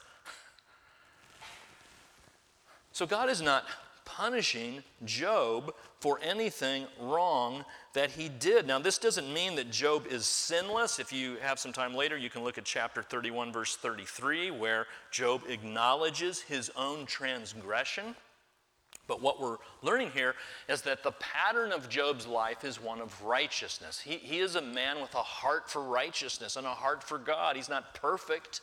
So 2.92 3.06
God 3.06 3.28
is 3.28 3.42
not 3.42 3.64
punishing 4.04 4.82
Job 5.04 5.74
for 6.00 6.18
anything 6.22 6.86
wrong 7.00 7.64
that 7.94 8.10
he 8.10 8.28
did. 8.28 8.66
Now, 8.66 8.78
this 8.78 8.98
doesn't 8.98 9.32
mean 9.32 9.54
that 9.56 9.70
Job 9.70 10.06
is 10.06 10.26
sinless. 10.26 10.98
If 10.98 11.12
you 11.12 11.36
have 11.40 11.58
some 11.58 11.72
time 11.72 11.94
later, 11.94 12.16
you 12.16 12.30
can 12.30 12.42
look 12.42 12.58
at 12.58 12.64
chapter 12.64 13.02
31, 13.02 13.52
verse 13.52 13.76
33, 13.76 14.50
where 14.50 14.86
Job 15.10 15.42
acknowledges 15.48 16.40
his 16.40 16.70
own 16.76 17.06
transgression. 17.06 18.14
But 19.10 19.20
what 19.20 19.40
we're 19.40 19.56
learning 19.82 20.12
here 20.14 20.36
is 20.68 20.82
that 20.82 21.02
the 21.02 21.10
pattern 21.10 21.72
of 21.72 21.88
Job's 21.88 22.28
life 22.28 22.62
is 22.62 22.80
one 22.80 23.00
of 23.00 23.24
righteousness. 23.24 23.98
He, 23.98 24.18
he 24.18 24.38
is 24.38 24.54
a 24.54 24.62
man 24.62 25.00
with 25.00 25.12
a 25.16 25.18
heart 25.18 25.68
for 25.68 25.82
righteousness 25.82 26.54
and 26.54 26.64
a 26.64 26.70
heart 26.70 27.02
for 27.02 27.18
God. 27.18 27.56
He's 27.56 27.68
not 27.68 27.92
perfect, 27.92 28.60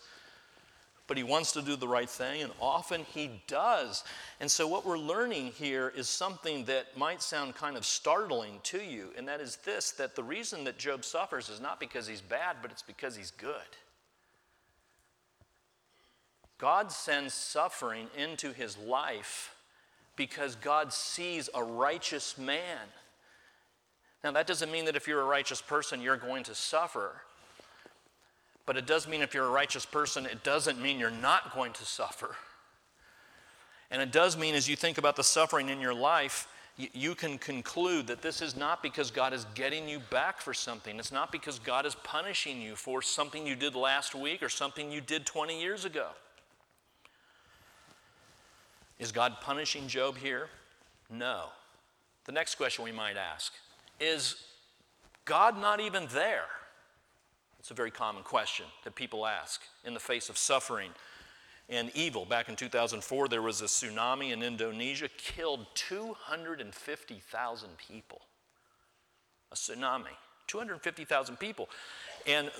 but 1.06 1.18
he 1.18 1.24
wants 1.24 1.52
to 1.52 1.62
do 1.62 1.76
the 1.76 1.88
right 1.90 2.10
thing, 2.10 2.44
and 2.44 2.54
often 2.62 3.04
he 3.14 3.42
does. 3.48 4.06
And 4.40 4.50
so, 4.50 4.70
what 4.70 4.86
we're 4.86 4.98
learning 4.98 5.48
here 5.48 5.92
is 5.98 6.08
something 6.08 6.64
that 6.64 6.98
might 6.98 7.22
sound 7.22 7.56
kind 7.56 7.76
of 7.76 7.86
startling 7.86 8.62
to 8.64 8.82
you, 8.82 9.10
and 9.18 9.28
that 9.28 9.42
is 9.42 9.58
this 9.66 9.92
that 9.92 10.16
the 10.16 10.24
reason 10.24 10.64
that 10.64 10.78
Job 10.78 11.04
suffers 11.04 11.50
is 11.50 11.60
not 11.60 11.78
because 11.78 12.08
he's 12.08 12.22
bad, 12.22 12.56
but 12.62 12.72
it's 12.72 12.84
because 12.84 13.18
he's 13.18 13.32
good. 13.32 13.52
God 16.58 16.90
sends 16.90 17.34
suffering 17.34 18.08
into 18.16 18.54
his 18.54 18.78
life 18.78 19.54
because 20.18 20.56
God 20.56 20.92
sees 20.92 21.50
a 21.56 21.64
righteous 21.64 22.38
man. 22.38 22.80
Now, 24.24 24.32
that 24.32 24.48
doesn't 24.48 24.72
mean 24.72 24.86
that 24.86 24.98
if 24.98 25.08
you're 25.08 25.22
a 25.22 25.26
righteous 25.26 25.62
person, 25.62 26.02
you're 26.02 26.18
going 26.18 26.44
to 26.44 26.56
suffer. 26.56 27.22
But 28.66 28.76
it 28.76 28.86
does 28.86 29.08
mean 29.08 29.22
if 29.22 29.34
you're 29.34 29.46
a 29.46 29.52
righteous 29.52 29.86
person, 29.86 30.26
it 30.26 30.44
doesn't 30.44 30.82
mean 30.82 31.00
you're 31.00 31.10
not 31.10 31.56
going 31.56 31.72
to 31.74 31.86
suffer. 31.86 32.36
And 33.90 34.02
it 34.02 34.12
does 34.12 34.36
mean 34.38 34.56
as 34.56 34.68
you 34.68 34.76
think 34.76 34.98
about 34.98 35.16
the 35.16 35.24
suffering 35.24 35.70
in 35.70 35.80
your 35.80 35.94
life, 35.94 36.50
you 36.76 37.16
can 37.16 37.38
conclude 37.38 38.06
that 38.08 38.22
this 38.22 38.42
is 38.42 38.56
not 38.56 38.84
because 38.84 39.10
God 39.10 39.34
is 39.34 39.46
getting 39.56 39.88
you 39.88 40.00
back 40.12 40.42
for 40.42 40.54
something. 40.54 41.00
It's 41.00 41.12
not 41.12 41.32
because 41.32 41.58
God 41.58 41.86
is 41.86 41.96
punishing 41.96 42.62
you 42.62 42.76
for 42.76 43.02
something 43.02 43.48
you 43.48 43.56
did 43.56 43.74
last 43.74 44.14
week 44.14 44.44
or 44.44 44.50
something 44.50 44.92
you 44.92 45.02
did 45.02 45.26
20 45.26 45.60
years 45.60 45.86
ago. 45.86 46.10
Is 49.00 49.12
God 49.12 49.38
punishing 49.42 49.88
Job 49.88 50.18
here? 50.18 50.50
No. 51.10 51.46
The 52.26 52.32
next 52.32 52.56
question 52.56 52.84
we 52.84 52.92
might 52.92 53.18
ask 53.18 53.54
is 54.00 54.36
God 55.26 55.60
not 55.60 55.80
even 55.80 56.08
there? 56.14 56.46
It's 57.60 57.72
a 57.72 57.74
very 57.74 57.92
common 57.92 58.24
question 58.24 58.66
that 58.84 58.96
people 58.96 59.26
ask 59.26 59.62
in 59.84 59.94
the 59.94 60.00
face 60.00 60.30
of 60.30 60.38
suffering 60.38 60.92
and 61.70 61.92
evil. 61.96 62.26
Back 62.26 62.50
in 62.50 62.56
2004, 62.56 63.28
there 63.28 63.42
was 63.42 63.62
a 63.62 63.66
tsunami 63.66 64.32
in 64.32 64.42
Indonesia, 64.42 65.10
killed 65.18 65.66
250,000 65.76 67.70
people. 67.78 68.22
A 69.52 69.56
tsunami, 69.56 70.16
250,000 70.48 71.38
people. 71.38 71.70
And 72.26 72.52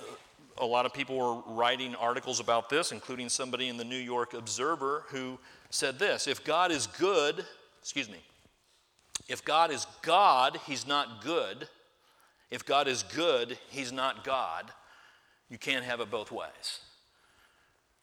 a 0.58 0.66
lot 0.66 0.86
of 0.86 0.92
people 0.92 1.16
were 1.16 1.54
writing 1.54 1.94
articles 1.94 2.40
about 2.40 2.68
this, 2.68 2.92
including 2.92 3.28
somebody 3.28 3.68
in 3.68 3.76
the 3.76 3.84
New 3.84 3.96
York 3.96 4.34
Observer 4.34 5.04
who 5.08 5.38
said 5.70 5.98
this 5.98 6.26
If 6.26 6.44
God 6.44 6.70
is 6.70 6.86
good, 6.86 7.44
excuse 7.80 8.08
me, 8.08 8.18
if 9.28 9.44
God 9.44 9.70
is 9.70 9.86
God, 10.02 10.58
he's 10.66 10.86
not 10.86 11.22
good. 11.22 11.68
If 12.50 12.64
God 12.64 12.88
is 12.88 13.02
good, 13.02 13.58
he's 13.68 13.92
not 13.92 14.24
God. 14.24 14.70
You 15.50 15.58
can't 15.58 15.84
have 15.84 16.00
it 16.00 16.10
both 16.10 16.32
ways. 16.32 16.80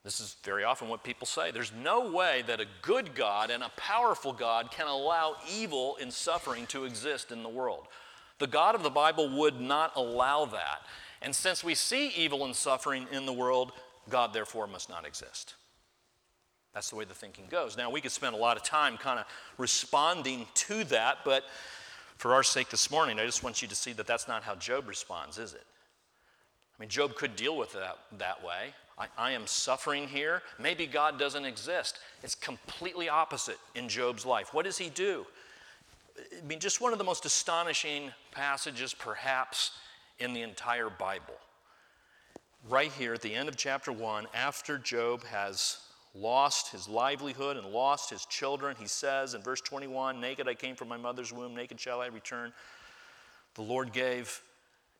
This 0.03 0.19
is 0.19 0.36
very 0.43 0.63
often 0.63 0.88
what 0.88 1.03
people 1.03 1.25
say. 1.25 1.50
There's 1.50 1.72
no 1.74 2.12
way 2.12 2.43
that 2.45 2.62
a 2.62 2.67
good 2.84 3.15
God 3.15 3.50
and 3.50 3.63
a 3.63 3.72
powerful 3.75 4.34
God 4.34 4.69
can 4.69 4.86
allow 4.86 5.36
evil 5.51 5.98
and 6.00 6.13
suffering 6.13 6.67
to 6.67 6.86
exist 6.86 7.31
in 7.31 7.41
the 7.41 7.50
world. 7.50 7.88
The 8.38 8.45
God 8.45 8.75
of 8.75 8.84
the 8.84 8.91
Bible 8.91 9.36
would 9.39 9.60
not 9.60 9.93
allow 9.95 10.45
that. 10.45 10.81
And 11.24 11.34
since 11.34 11.63
we 11.63 11.74
see 11.74 12.10
evil 12.10 12.45
and 12.45 12.55
suffering 12.55 13.07
in 13.12 13.25
the 13.25 13.34
world, 13.34 13.72
God 14.07 14.31
therefore 14.31 14.67
must 14.67 14.91
not 14.91 15.07
exist. 15.07 15.55
That's 16.75 16.89
the 16.89 16.98
way 16.98 17.05
the 17.05 17.13
thinking 17.13 17.46
goes. 17.50 17.77
Now, 17.77 17.89
we 17.89 18.01
could 18.01 18.12
spend 18.12 18.36
a 18.36 18.38
lot 18.38 18.58
of 18.58 18.63
time 18.63 18.98
kind 18.98 19.17
of 19.17 19.25
responding 19.58 20.46
to 20.55 20.84
that, 20.84 21.20
but 21.24 21.46
for 22.17 22.34
our 22.34 22.44
sake 22.44 22.70
this 22.70 22.91
morning, 22.91 23.17
I 23.17 23.25
just 23.25 23.44
want 23.44 23.62
you 23.62 23.67
to 23.70 23.75
see 23.75 23.94
that 23.94 24.05
that's 24.05 24.27
not 24.27 24.44
how 24.44 24.55
Job 24.55 24.88
responds, 24.89 25.38
is 25.38 25.53
it? 25.53 25.63
I 26.77 26.84
mean, 26.84 26.89
Job 26.89 27.15
could 27.15 27.38
deal 27.38 27.58
with 27.58 27.72
that 27.74 27.98
that 28.17 28.44
way. 28.44 28.74
I, 28.98 29.08
I 29.17 29.32
am 29.32 29.48
suffering 29.48 30.08
here. 30.10 30.41
Maybe 30.60 30.86
God 30.86 31.17
doesn't 31.17 31.46
exist. 31.46 32.00
It's 32.24 32.36
completely 32.36 33.08
opposite 33.08 33.58
in 33.74 33.88
Job's 33.88 34.25
life. 34.25 34.53
What 34.53 34.65
does 34.65 34.77
he 34.77 34.89
do? 34.89 35.25
I 36.17 36.46
mean, 36.46 36.60
just 36.60 36.82
one 36.82 36.91
of 36.91 36.98
the 36.98 37.05
most 37.05 37.25
astonishing 37.25 38.12
passages, 38.32 38.94
perhaps, 38.94 39.72
in 40.20 40.34
the 40.34 40.41
entire 40.41 40.89
Bible. 40.89 41.36
Right 42.67 42.91
here 42.91 43.13
at 43.13 43.22
the 43.22 43.34
end 43.34 43.48
of 43.48 43.55
chapter 43.55 43.94
1, 43.94 44.27
after 44.34 44.77
Job 44.77 45.24
has 45.25 45.79
lost 46.15 46.72
his 46.72 46.88
livelihood 46.88 47.57
and 47.57 47.67
lost 47.67 48.10
his 48.10 48.25
children. 48.25 48.75
He 48.79 48.88
says 48.88 49.34
in 49.34 49.41
verse 49.41 49.62
21 49.62 50.19
Naked 50.19 50.48
I 50.48 50.53
came 50.53 50.75
from 50.75 50.88
my 50.88 50.98
mother's 50.98 51.34
womb, 51.34 51.55
naked 51.55 51.79
shall 51.79 52.01
I 52.01 52.07
return. 52.07 52.53
The 53.55 53.62
Lord 53.62 53.93
gave, 53.93 54.41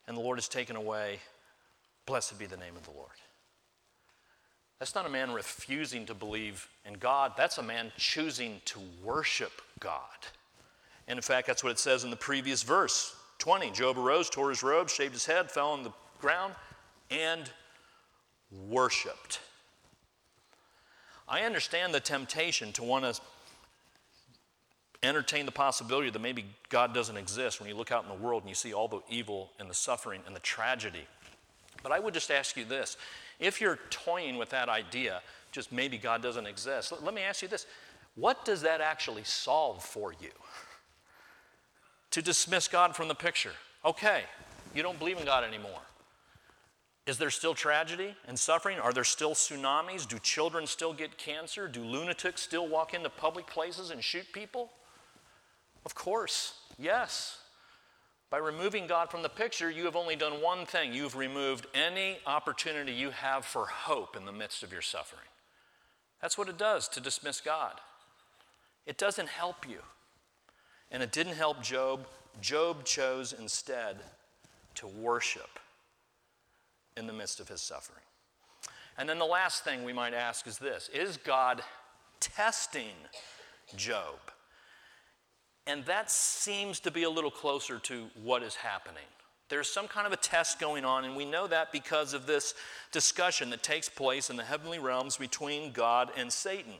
and 0.06 0.16
the 0.16 0.20
Lord 0.20 0.38
has 0.38 0.48
taken 0.48 0.76
away. 0.76 1.18
Blessed 2.06 2.38
be 2.38 2.46
the 2.46 2.56
name 2.56 2.76
of 2.76 2.84
the 2.84 2.92
Lord. 2.92 3.10
That's 4.78 4.94
not 4.94 5.06
a 5.06 5.10
man 5.10 5.32
refusing 5.32 6.04
to 6.06 6.14
believe 6.14 6.68
in 6.84 6.94
God. 6.94 7.32
That's 7.36 7.58
a 7.58 7.62
man 7.62 7.92
choosing 7.96 8.60
to 8.66 8.78
worship 9.02 9.62
God. 9.80 10.00
And 11.08 11.18
in 11.18 11.22
fact, 11.22 11.46
that's 11.46 11.64
what 11.64 11.72
it 11.72 11.78
says 11.78 12.04
in 12.04 12.10
the 12.10 12.16
previous 12.16 12.62
verse 12.62 13.16
20. 13.38 13.70
Job 13.70 13.98
arose, 13.98 14.28
tore 14.28 14.50
his 14.50 14.62
robe, 14.62 14.90
shaved 14.90 15.14
his 15.14 15.24
head, 15.24 15.50
fell 15.50 15.70
on 15.70 15.82
the 15.82 15.92
ground, 16.20 16.54
and 17.10 17.50
worshiped. 18.68 19.40
I 21.28 21.40
understand 21.42 21.92
the 21.92 22.00
temptation 22.00 22.72
to 22.72 22.84
want 22.84 23.04
to 23.04 23.20
entertain 25.02 25.46
the 25.46 25.52
possibility 25.52 26.10
that 26.10 26.18
maybe 26.20 26.44
God 26.68 26.94
doesn't 26.94 27.16
exist 27.16 27.60
when 27.60 27.68
you 27.68 27.76
look 27.76 27.92
out 27.92 28.04
in 28.04 28.08
the 28.08 28.22
world 28.22 28.42
and 28.42 28.48
you 28.48 28.54
see 28.54 28.72
all 28.72 28.88
the 28.88 29.00
evil 29.08 29.50
and 29.58 29.68
the 29.68 29.74
suffering 29.74 30.20
and 30.26 30.34
the 30.34 30.40
tragedy. 30.40 31.06
But 31.82 31.92
I 31.92 31.98
would 31.98 32.14
just 32.14 32.30
ask 32.30 32.56
you 32.56 32.64
this 32.64 32.96
if 33.38 33.60
you're 33.60 33.78
toying 33.90 34.38
with 34.38 34.50
that 34.50 34.68
idea, 34.68 35.20
just 35.52 35.72
maybe 35.72 35.98
God 35.98 36.22
doesn't 36.22 36.46
exist, 36.46 36.92
let 37.02 37.14
me 37.14 37.22
ask 37.22 37.42
you 37.42 37.48
this 37.48 37.66
what 38.14 38.44
does 38.44 38.62
that 38.62 38.80
actually 38.80 39.24
solve 39.24 39.84
for 39.84 40.12
you? 40.12 40.30
To 42.12 42.22
dismiss 42.22 42.66
God 42.66 42.96
from 42.96 43.08
the 43.08 43.14
picture. 43.14 43.52
Okay, 43.84 44.22
you 44.74 44.82
don't 44.82 44.98
believe 44.98 45.18
in 45.18 45.26
God 45.26 45.44
anymore. 45.44 45.80
Is 47.06 47.18
there 47.18 47.30
still 47.30 47.54
tragedy 47.54 48.16
and 48.26 48.36
suffering? 48.36 48.80
Are 48.80 48.92
there 48.92 49.04
still 49.04 49.32
tsunamis? 49.32 50.08
Do 50.08 50.18
children 50.18 50.66
still 50.66 50.92
get 50.92 51.16
cancer? 51.16 51.68
Do 51.68 51.84
lunatics 51.84 52.42
still 52.42 52.66
walk 52.66 52.94
into 52.94 53.08
public 53.08 53.46
places 53.46 53.90
and 53.90 54.02
shoot 54.02 54.26
people? 54.32 54.70
Of 55.84 55.94
course, 55.94 56.54
yes. 56.78 57.38
By 58.28 58.38
removing 58.38 58.88
God 58.88 59.08
from 59.08 59.22
the 59.22 59.28
picture, 59.28 59.70
you 59.70 59.84
have 59.84 59.94
only 59.94 60.16
done 60.16 60.42
one 60.42 60.66
thing 60.66 60.92
you've 60.92 61.14
removed 61.14 61.68
any 61.74 62.18
opportunity 62.26 62.90
you 62.90 63.10
have 63.10 63.44
for 63.44 63.66
hope 63.66 64.16
in 64.16 64.24
the 64.24 64.32
midst 64.32 64.64
of 64.64 64.72
your 64.72 64.82
suffering. 64.82 65.28
That's 66.20 66.36
what 66.36 66.48
it 66.48 66.58
does 66.58 66.88
to 66.88 67.00
dismiss 67.00 67.40
God. 67.40 67.74
It 68.84 68.98
doesn't 68.98 69.28
help 69.28 69.68
you. 69.68 69.78
And 70.90 71.04
it 71.04 71.12
didn't 71.12 71.34
help 71.34 71.62
Job. 71.62 72.04
Job 72.40 72.84
chose 72.84 73.32
instead 73.32 73.98
to 74.74 74.88
worship 74.88 75.60
in 76.96 77.06
the 77.06 77.12
midst 77.12 77.40
of 77.40 77.48
his 77.48 77.60
suffering. 77.60 78.02
And 78.98 79.08
then 79.08 79.18
the 79.18 79.26
last 79.26 79.64
thing 79.64 79.84
we 79.84 79.92
might 79.92 80.14
ask 80.14 80.46
is 80.46 80.58
this 80.58 80.88
Is 80.94 81.16
God 81.18 81.62
testing 82.20 82.94
Job? 83.76 84.18
And 85.66 85.84
that 85.86 86.10
seems 86.10 86.78
to 86.80 86.90
be 86.90 87.02
a 87.02 87.10
little 87.10 87.30
closer 87.30 87.78
to 87.80 88.06
what 88.22 88.42
is 88.42 88.54
happening. 88.54 89.02
There's 89.48 89.68
some 89.68 89.86
kind 89.86 90.06
of 90.06 90.12
a 90.12 90.16
test 90.16 90.58
going 90.58 90.84
on, 90.84 91.04
and 91.04 91.16
we 91.16 91.24
know 91.24 91.46
that 91.46 91.70
because 91.72 92.14
of 92.14 92.26
this 92.26 92.54
discussion 92.92 93.50
that 93.50 93.62
takes 93.62 93.88
place 93.88 94.30
in 94.30 94.36
the 94.36 94.44
heavenly 94.44 94.78
realms 94.78 95.16
between 95.16 95.72
God 95.72 96.10
and 96.16 96.32
Satan. 96.32 96.74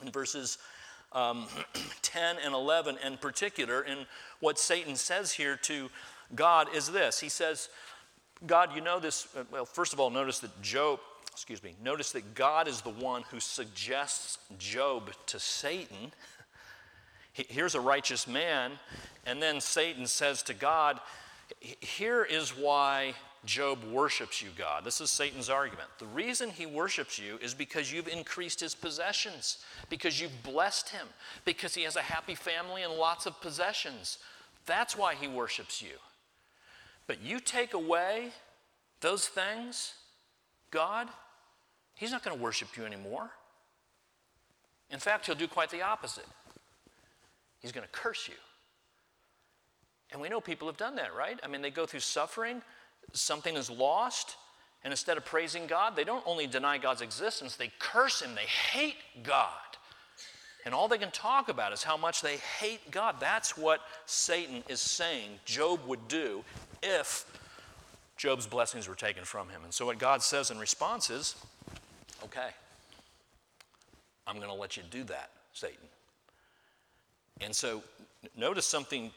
In 0.00 0.10
verses 0.10 0.58
um, 1.12 1.46
10 2.02 2.36
and 2.44 2.54
11, 2.54 2.96
in 3.04 3.16
particular, 3.18 3.82
and 3.82 4.06
what 4.40 4.58
Satan 4.58 4.96
says 4.96 5.32
here 5.32 5.56
to 5.62 5.90
God 6.34 6.68
is 6.74 6.90
this 6.90 7.20
He 7.20 7.28
says, 7.28 7.68
God, 8.46 8.74
you 8.74 8.80
know 8.80 8.98
this. 8.98 9.28
Uh, 9.36 9.44
well, 9.50 9.64
first 9.64 9.92
of 9.92 10.00
all, 10.00 10.10
notice 10.10 10.40
that 10.40 10.62
Job, 10.62 11.00
excuse 11.30 11.62
me, 11.62 11.74
notice 11.82 12.12
that 12.12 12.34
God 12.34 12.68
is 12.68 12.80
the 12.80 12.90
one 12.90 13.22
who 13.30 13.40
suggests 13.40 14.38
Job 14.58 15.10
to 15.26 15.38
Satan. 15.38 16.12
Here's 17.32 17.74
a 17.74 17.80
righteous 17.80 18.26
man. 18.26 18.72
And 19.26 19.40
then 19.40 19.60
Satan 19.60 20.06
says 20.06 20.42
to 20.44 20.54
God, 20.54 21.00
Here 21.60 22.24
is 22.24 22.50
why 22.50 23.14
Job 23.44 23.82
worships 23.90 24.40
you, 24.40 24.50
God. 24.56 24.84
This 24.84 25.00
is 25.00 25.10
Satan's 25.10 25.50
argument. 25.50 25.88
The 25.98 26.06
reason 26.06 26.50
he 26.50 26.66
worships 26.66 27.18
you 27.18 27.38
is 27.42 27.54
because 27.54 27.92
you've 27.92 28.08
increased 28.08 28.60
his 28.60 28.74
possessions, 28.74 29.64
because 29.88 30.20
you've 30.20 30.42
blessed 30.44 30.90
him, 30.90 31.06
because 31.44 31.74
he 31.74 31.82
has 31.82 31.96
a 31.96 32.02
happy 32.02 32.36
family 32.36 32.82
and 32.82 32.92
lots 32.92 33.26
of 33.26 33.40
possessions. 33.40 34.18
That's 34.66 34.96
why 34.96 35.14
he 35.14 35.26
worships 35.26 35.82
you. 35.82 35.98
But 37.06 37.22
you 37.22 37.40
take 37.40 37.74
away 37.74 38.30
those 39.00 39.26
things, 39.26 39.94
God, 40.70 41.08
he's 41.94 42.12
not 42.12 42.24
going 42.24 42.36
to 42.36 42.42
worship 42.42 42.76
you 42.76 42.84
anymore. 42.84 43.30
In 44.90 44.98
fact, 44.98 45.26
he'll 45.26 45.34
do 45.34 45.48
quite 45.48 45.70
the 45.70 45.82
opposite. 45.82 46.26
He's 47.60 47.72
going 47.72 47.86
to 47.86 47.92
curse 47.92 48.28
you. 48.28 48.34
And 50.12 50.20
we 50.20 50.28
know 50.28 50.40
people 50.40 50.68
have 50.68 50.76
done 50.76 50.96
that, 50.96 51.14
right? 51.14 51.40
I 51.42 51.48
mean, 51.48 51.62
they 51.62 51.70
go 51.70 51.86
through 51.86 52.00
suffering, 52.00 52.60
something 53.12 53.56
is 53.56 53.70
lost, 53.70 54.36
and 54.84 54.92
instead 54.92 55.16
of 55.16 55.24
praising 55.24 55.66
God, 55.66 55.96
they 55.96 56.04
don't 56.04 56.24
only 56.26 56.46
deny 56.46 56.76
God's 56.76 57.00
existence, 57.00 57.56
they 57.56 57.70
curse 57.78 58.20
Him, 58.20 58.34
they 58.34 58.42
hate 58.42 58.96
God. 59.22 59.48
And 60.64 60.74
all 60.74 60.86
they 60.86 60.98
can 60.98 61.10
talk 61.10 61.48
about 61.48 61.72
is 61.72 61.82
how 61.82 61.96
much 61.96 62.20
they 62.20 62.36
hate 62.36 62.90
God. 62.90 63.16
That's 63.18 63.56
what 63.56 63.80
Satan 64.06 64.62
is 64.68 64.80
saying 64.80 65.30
Job 65.44 65.80
would 65.86 66.06
do 66.06 66.44
if 66.82 67.26
Job's 68.16 68.46
blessings 68.46 68.88
were 68.88 68.94
taken 68.94 69.24
from 69.24 69.48
him. 69.48 69.62
And 69.64 69.72
so, 69.72 69.86
what 69.86 69.98
God 69.98 70.22
says 70.22 70.50
in 70.50 70.58
response 70.58 71.10
is, 71.10 71.36
okay, 72.24 72.50
I'm 74.26 74.36
going 74.36 74.48
to 74.48 74.54
let 74.54 74.76
you 74.76 74.82
do 74.90 75.04
that, 75.04 75.30
Satan. 75.52 75.88
And 77.40 77.54
so 77.54 77.82
notice 78.36 78.66
something 78.66 79.10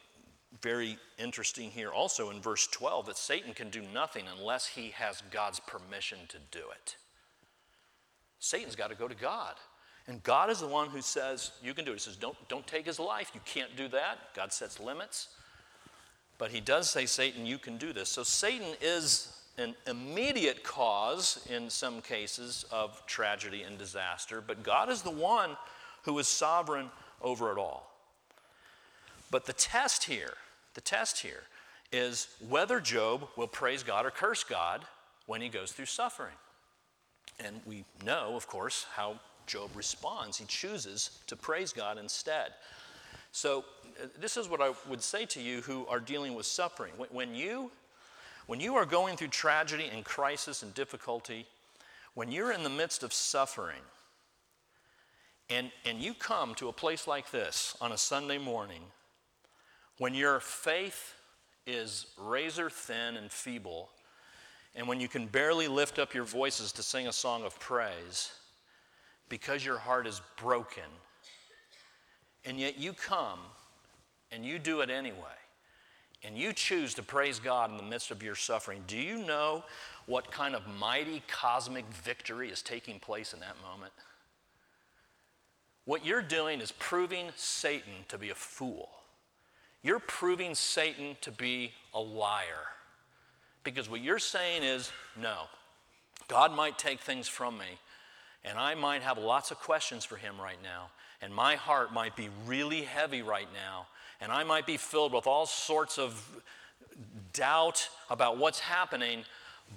very 0.62 0.97
interesting 1.17 1.69
here 1.69 1.91
also 1.91 2.32
in 2.32 2.41
verse 2.41 2.67
12 2.67 3.08
that 3.08 3.17
Satan 3.17 3.54
can 3.54 3.69
do 3.69 3.82
nothing 3.93 4.25
unless 4.38 4.65
he 4.65 4.89
has 4.91 5.21
God's 5.32 5.60
permission 5.60 6.19
to 6.30 6.38
do 6.51 6.63
it. 6.71 6.95
Satan's 8.39 8.75
got 8.75 8.89
to 8.89 8.95
go 8.95 9.08
to 9.08 9.15
God. 9.15 9.56
And 10.08 10.21
God 10.23 10.49
is 10.49 10.60
the 10.60 10.67
one 10.67 10.89
who 10.89 11.01
says, 11.01 11.51
You 11.63 11.73
can 11.73 11.84
do 11.84 11.91
it. 11.91 11.95
He 11.95 11.99
says, 11.99 12.15
Don't, 12.15 12.38
don't 12.47 12.65
take 12.67 12.86
his 12.86 12.99
life. 12.99 13.32
You 13.34 13.41
can't 13.43 13.75
do 13.75 13.88
that. 13.89 14.17
God 14.36 14.54
sets 14.54 14.80
limits. 14.80 15.30
But 16.38 16.52
he 16.52 16.60
does 16.60 16.89
say, 16.89 17.06
Satan, 17.06 17.45
you 17.45 17.58
can 17.58 17.78
do 17.78 17.93
this. 17.93 18.10
So 18.10 18.24
Satan 18.24 18.74
is 18.82 19.32
an 19.58 19.74
immediate 19.88 20.63
cause 20.63 21.45
in 21.50 21.69
some 21.69 22.02
cases 22.02 22.65
of 22.71 23.06
tragedy 23.06 23.63
and 23.63 23.78
disaster, 23.78 24.43
but 24.45 24.63
God 24.63 24.89
is 24.89 25.02
the 25.02 25.12
one 25.12 25.56
who 26.04 26.19
is 26.19 26.28
sovereign 26.28 26.89
over 27.21 27.52
it 27.52 27.58
all. 27.58 27.91
But 29.32 29.45
the 29.45 29.54
test 29.54 30.04
here, 30.04 30.34
the 30.74 30.82
test 30.82 31.19
here 31.19 31.43
is 31.91 32.28
whether 32.50 32.80
Job 32.80 33.28
will 33.38 33.48
praise 33.48 33.82
God 33.82 34.06
or 34.06 34.12
curse 34.12 34.43
God 34.43 34.84
when 35.26 35.41
he 35.41 35.50
goes 35.50 35.71
through 35.71 35.86
suffering. 35.86 36.36
And 37.39 37.62
we 37.65 37.86
know, 38.06 38.36
of 38.36 38.48
course, 38.48 38.86
how 38.93 39.19
Job 39.48 39.69
responds. 39.76 40.38
He 40.38 40.45
chooses 40.45 41.21
to 41.28 41.36
praise 41.36 41.74
God 41.74 41.98
instead. 41.98 42.52
So, 43.32 43.65
this 44.20 44.38
is 44.38 44.50
what 44.50 44.62
I 44.62 44.74
would 44.90 45.02
say 45.02 45.26
to 45.28 45.42
you 45.42 45.62
who 45.62 45.86
are 45.88 46.00
dealing 46.00 46.36
with 46.36 46.46
suffering. 46.46 46.94
When 47.12 47.34
you, 47.34 47.72
when 48.48 48.60
you 48.60 48.76
are 48.76 48.86
going 48.86 49.18
through 49.18 49.30
tragedy 49.30 49.90
and 49.94 50.04
crisis 50.04 50.64
and 50.64 50.74
difficulty, 50.74 51.46
when 52.14 52.32
you're 52.32 52.52
in 52.52 52.64
the 52.64 52.70
midst 52.70 53.04
of 53.04 53.14
suffering, 53.14 53.82
and, 55.50 55.72
and 55.86 56.00
you 56.00 56.14
come 56.14 56.56
to 56.56 56.70
a 56.70 56.74
place 56.74 57.08
like 57.08 57.32
this 57.32 57.76
on 57.80 57.92
a 57.92 57.98
Sunday 57.98 58.38
morning 58.38 58.82
when 59.98 60.14
your 60.14 60.40
faith 60.40 61.14
is 61.68 62.08
razor 62.18 62.70
thin 62.70 63.16
and 63.18 63.32
feeble, 63.32 63.90
and 64.76 64.88
when 64.88 65.00
you 65.00 65.08
can 65.08 65.26
barely 65.28 65.68
lift 65.68 66.00
up 66.00 66.14
your 66.14 66.26
voices 66.26 66.72
to 66.74 66.84
sing 66.84 67.08
a 67.08 67.14
song 67.14 67.44
of 67.44 67.58
praise 67.60 68.32
because 69.30 69.66
your 69.66 69.78
heart 69.78 70.06
is 70.06 70.22
broken, 70.38 70.84
and 72.44 72.60
yet 72.60 72.78
you 72.78 72.94
come 72.94 73.40
and 74.36 74.45
you 74.45 74.60
do 74.60 74.82
it 74.82 74.89
anyway, 74.89 75.15
and 76.24 76.38
you 76.38 76.52
choose 76.54 76.93
to 76.95 77.04
praise 77.04 77.39
God 77.39 77.71
in 77.71 77.78
the 77.78 77.84
midst 77.84 78.12
of 78.12 78.21
your 78.21 78.36
suffering, 78.36 78.84
do 78.86 78.98
you 78.98 79.17
know 79.26 79.63
what 80.06 80.30
kind 80.30 80.54
of 80.54 80.62
mighty 80.78 81.24
cosmic 81.28 81.86
victory 81.88 82.50
is 82.50 82.62
taking 82.62 83.00
place 83.00 83.34
in 83.34 83.39
that 83.39 83.56
moment? 83.67 83.93
What 85.86 86.06
you're 86.06 86.21
doing 86.21 86.62
is 86.62 86.71
proving 86.74 87.28
Satan 87.36 87.93
to 88.10 88.17
be 88.17 88.30
a 88.30 88.36
fool 88.36 88.89
you're 89.86 90.00
proving 90.00 90.56
Satan 90.56 91.15
to 91.21 91.32
be 91.32 91.71
a 91.93 92.00
liar. 92.00 92.65
Because 93.63 93.88
what 93.88 94.02
you're 94.02 94.17
saying 94.17 94.63
is, 94.63 94.91
no, 95.15 95.41
God 96.28 96.52
might 96.52 96.80
take 96.80 97.02
things 97.02 97.28
from 97.28 97.60
me, 97.60 97.78
and 98.43 98.58
I 98.58 98.74
might 98.74 99.04
have 99.04 99.19
lots 99.19 99.52
of 99.52 99.60
questions 99.60 100.04
for 100.04 100.15
him 100.15 100.41
right 100.41 100.58
now, 100.63 100.89
and 101.21 101.32
my 101.32 101.54
heart 101.54 101.93
might 101.93 102.15
be 102.15 102.30
really 102.48 102.82
heavy 102.82 103.21
right 103.21 103.48
now, 103.54 103.86
and 104.21 104.32
I 104.32 104.43
might 104.43 104.65
be 104.65 104.78
filled 104.78 105.13
with 105.13 105.28
all 105.28 105.45
sorts 105.45 105.97
of 105.97 106.41
doubt 107.34 107.89
about 108.10 108.38
what's 108.38 108.60
happening, 108.60 109.23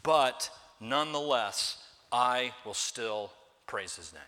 but 0.03 0.51
nonetheless, 0.81 1.83
I 2.13 2.53
will 2.65 2.75
still 2.75 3.33
praise 3.67 3.97
his 3.97 4.13
name. 4.13 4.23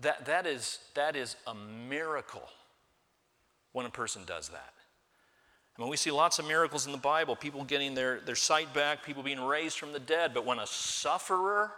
That, 0.00 0.24
that, 0.26 0.46
is, 0.46 0.78
that 0.94 1.16
is 1.16 1.36
a 1.46 1.54
miracle 1.54 2.48
when 3.72 3.86
a 3.86 3.90
person 3.90 4.22
does 4.26 4.48
that. 4.48 4.72
I 5.76 5.82
mean, 5.82 5.90
we 5.90 5.96
see 5.96 6.10
lots 6.10 6.38
of 6.38 6.46
miracles 6.46 6.86
in 6.86 6.92
the 6.92 6.98
Bible 6.98 7.34
people 7.34 7.64
getting 7.64 7.94
their, 7.94 8.20
their 8.20 8.36
sight 8.36 8.72
back, 8.72 9.04
people 9.04 9.22
being 9.22 9.40
raised 9.40 9.78
from 9.78 9.92
the 9.92 9.98
dead. 9.98 10.32
But 10.32 10.46
when 10.46 10.60
a 10.60 10.66
sufferer 10.66 11.72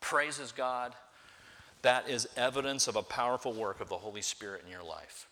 praises 0.00 0.52
God, 0.52 0.94
that 1.82 2.08
is 2.08 2.28
evidence 2.36 2.86
of 2.88 2.96
a 2.96 3.02
powerful 3.02 3.52
work 3.52 3.80
of 3.80 3.88
the 3.88 3.96
Holy 3.96 4.22
Spirit 4.22 4.62
in 4.64 4.70
your 4.70 4.82
life. 4.82 5.28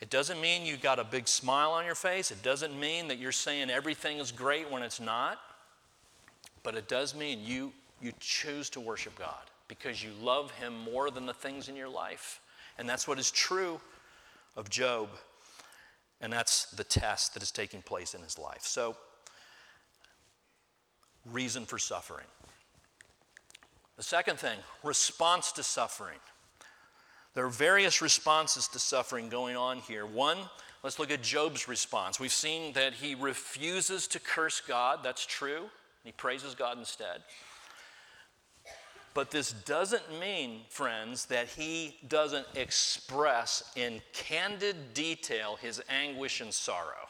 It 0.00 0.10
doesn't 0.10 0.40
mean 0.40 0.66
you've 0.66 0.82
got 0.82 0.98
a 0.98 1.04
big 1.04 1.26
smile 1.26 1.70
on 1.70 1.86
your 1.86 1.94
face. 1.94 2.30
It 2.30 2.42
doesn't 2.42 2.78
mean 2.78 3.08
that 3.08 3.18
you're 3.18 3.32
saying 3.32 3.70
everything 3.70 4.18
is 4.18 4.30
great 4.30 4.70
when 4.70 4.82
it's 4.82 5.00
not. 5.00 5.38
But 6.62 6.74
it 6.74 6.88
does 6.88 7.14
mean 7.14 7.40
you, 7.42 7.72
you 8.02 8.12
choose 8.20 8.68
to 8.70 8.80
worship 8.80 9.18
God 9.18 9.50
because 9.68 10.02
you 10.02 10.10
love 10.20 10.50
Him 10.52 10.78
more 10.80 11.10
than 11.10 11.24
the 11.24 11.32
things 11.32 11.68
in 11.68 11.76
your 11.76 11.88
life. 11.88 12.40
And 12.78 12.88
that's 12.88 13.08
what 13.08 13.18
is 13.18 13.30
true 13.30 13.80
of 14.56 14.68
Job. 14.68 15.08
And 16.20 16.32
that's 16.32 16.66
the 16.66 16.84
test 16.84 17.34
that 17.34 17.42
is 17.42 17.50
taking 17.50 17.82
place 17.82 18.14
in 18.14 18.22
his 18.22 18.38
life. 18.38 18.62
So, 18.62 18.96
reason 21.30 21.66
for 21.66 21.78
suffering. 21.78 22.26
The 23.96 24.02
second 24.02 24.38
thing, 24.38 24.58
response 24.82 25.52
to 25.52 25.62
suffering. 25.62 26.18
There 27.36 27.44
are 27.44 27.50
various 27.50 28.00
responses 28.00 28.66
to 28.68 28.78
suffering 28.78 29.28
going 29.28 29.58
on 29.58 29.80
here. 29.80 30.06
One, 30.06 30.38
let's 30.82 30.98
look 30.98 31.10
at 31.10 31.22
Job's 31.22 31.68
response. 31.68 32.18
We've 32.18 32.32
seen 32.32 32.72
that 32.72 32.94
he 32.94 33.14
refuses 33.14 34.06
to 34.08 34.18
curse 34.18 34.62
God, 34.66 35.00
that's 35.02 35.26
true. 35.26 35.64
He 36.02 36.12
praises 36.12 36.54
God 36.54 36.78
instead. 36.78 37.20
But 39.12 39.30
this 39.30 39.52
doesn't 39.52 40.18
mean, 40.18 40.62
friends, 40.70 41.26
that 41.26 41.48
he 41.48 41.98
doesn't 42.08 42.46
express 42.54 43.70
in 43.76 44.00
candid 44.14 44.94
detail 44.94 45.58
his 45.60 45.82
anguish 45.90 46.40
and 46.40 46.54
sorrow. 46.54 47.06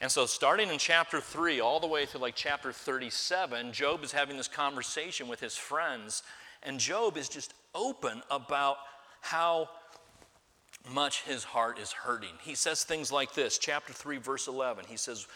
And 0.00 0.08
so, 0.08 0.24
starting 0.24 0.68
in 0.68 0.78
chapter 0.78 1.20
3 1.20 1.58
all 1.58 1.80
the 1.80 1.86
way 1.88 2.06
through 2.06 2.20
like 2.20 2.36
chapter 2.36 2.72
37, 2.72 3.72
Job 3.72 4.04
is 4.04 4.12
having 4.12 4.36
this 4.36 4.46
conversation 4.46 5.26
with 5.26 5.40
his 5.40 5.56
friends, 5.56 6.22
and 6.62 6.78
Job 6.78 7.16
is 7.16 7.28
just 7.28 7.54
open 7.74 8.22
about 8.30 8.76
how 9.20 9.68
much 10.92 11.22
his 11.22 11.44
heart 11.44 11.78
is 11.78 11.92
hurting. 11.92 12.34
He 12.40 12.54
says 12.54 12.84
things 12.84 13.12
like 13.12 13.34
this, 13.34 13.58
chapter 13.58 13.92
3, 13.92 14.18
verse 14.18 14.48
11. 14.48 14.86
He 14.88 14.96
says, 14.96 15.26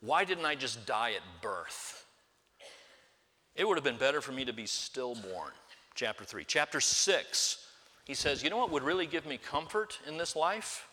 Why 0.00 0.24
didn't 0.24 0.46
I 0.46 0.54
just 0.54 0.86
die 0.86 1.12
at 1.12 1.42
birth? 1.42 2.06
It 3.54 3.66
would 3.66 3.76
have 3.76 3.84
been 3.84 3.96
better 3.96 4.20
for 4.20 4.32
me 4.32 4.44
to 4.44 4.52
be 4.52 4.66
stillborn. 4.66 5.52
Chapter 5.94 6.24
3. 6.24 6.44
Chapter 6.44 6.80
6, 6.80 7.66
he 8.04 8.14
says, 8.14 8.42
You 8.42 8.50
know 8.50 8.56
what 8.56 8.70
would 8.70 8.84
really 8.84 9.06
give 9.06 9.26
me 9.26 9.36
comfort 9.36 9.98
in 10.06 10.16
this 10.16 10.36
life? 10.36 10.88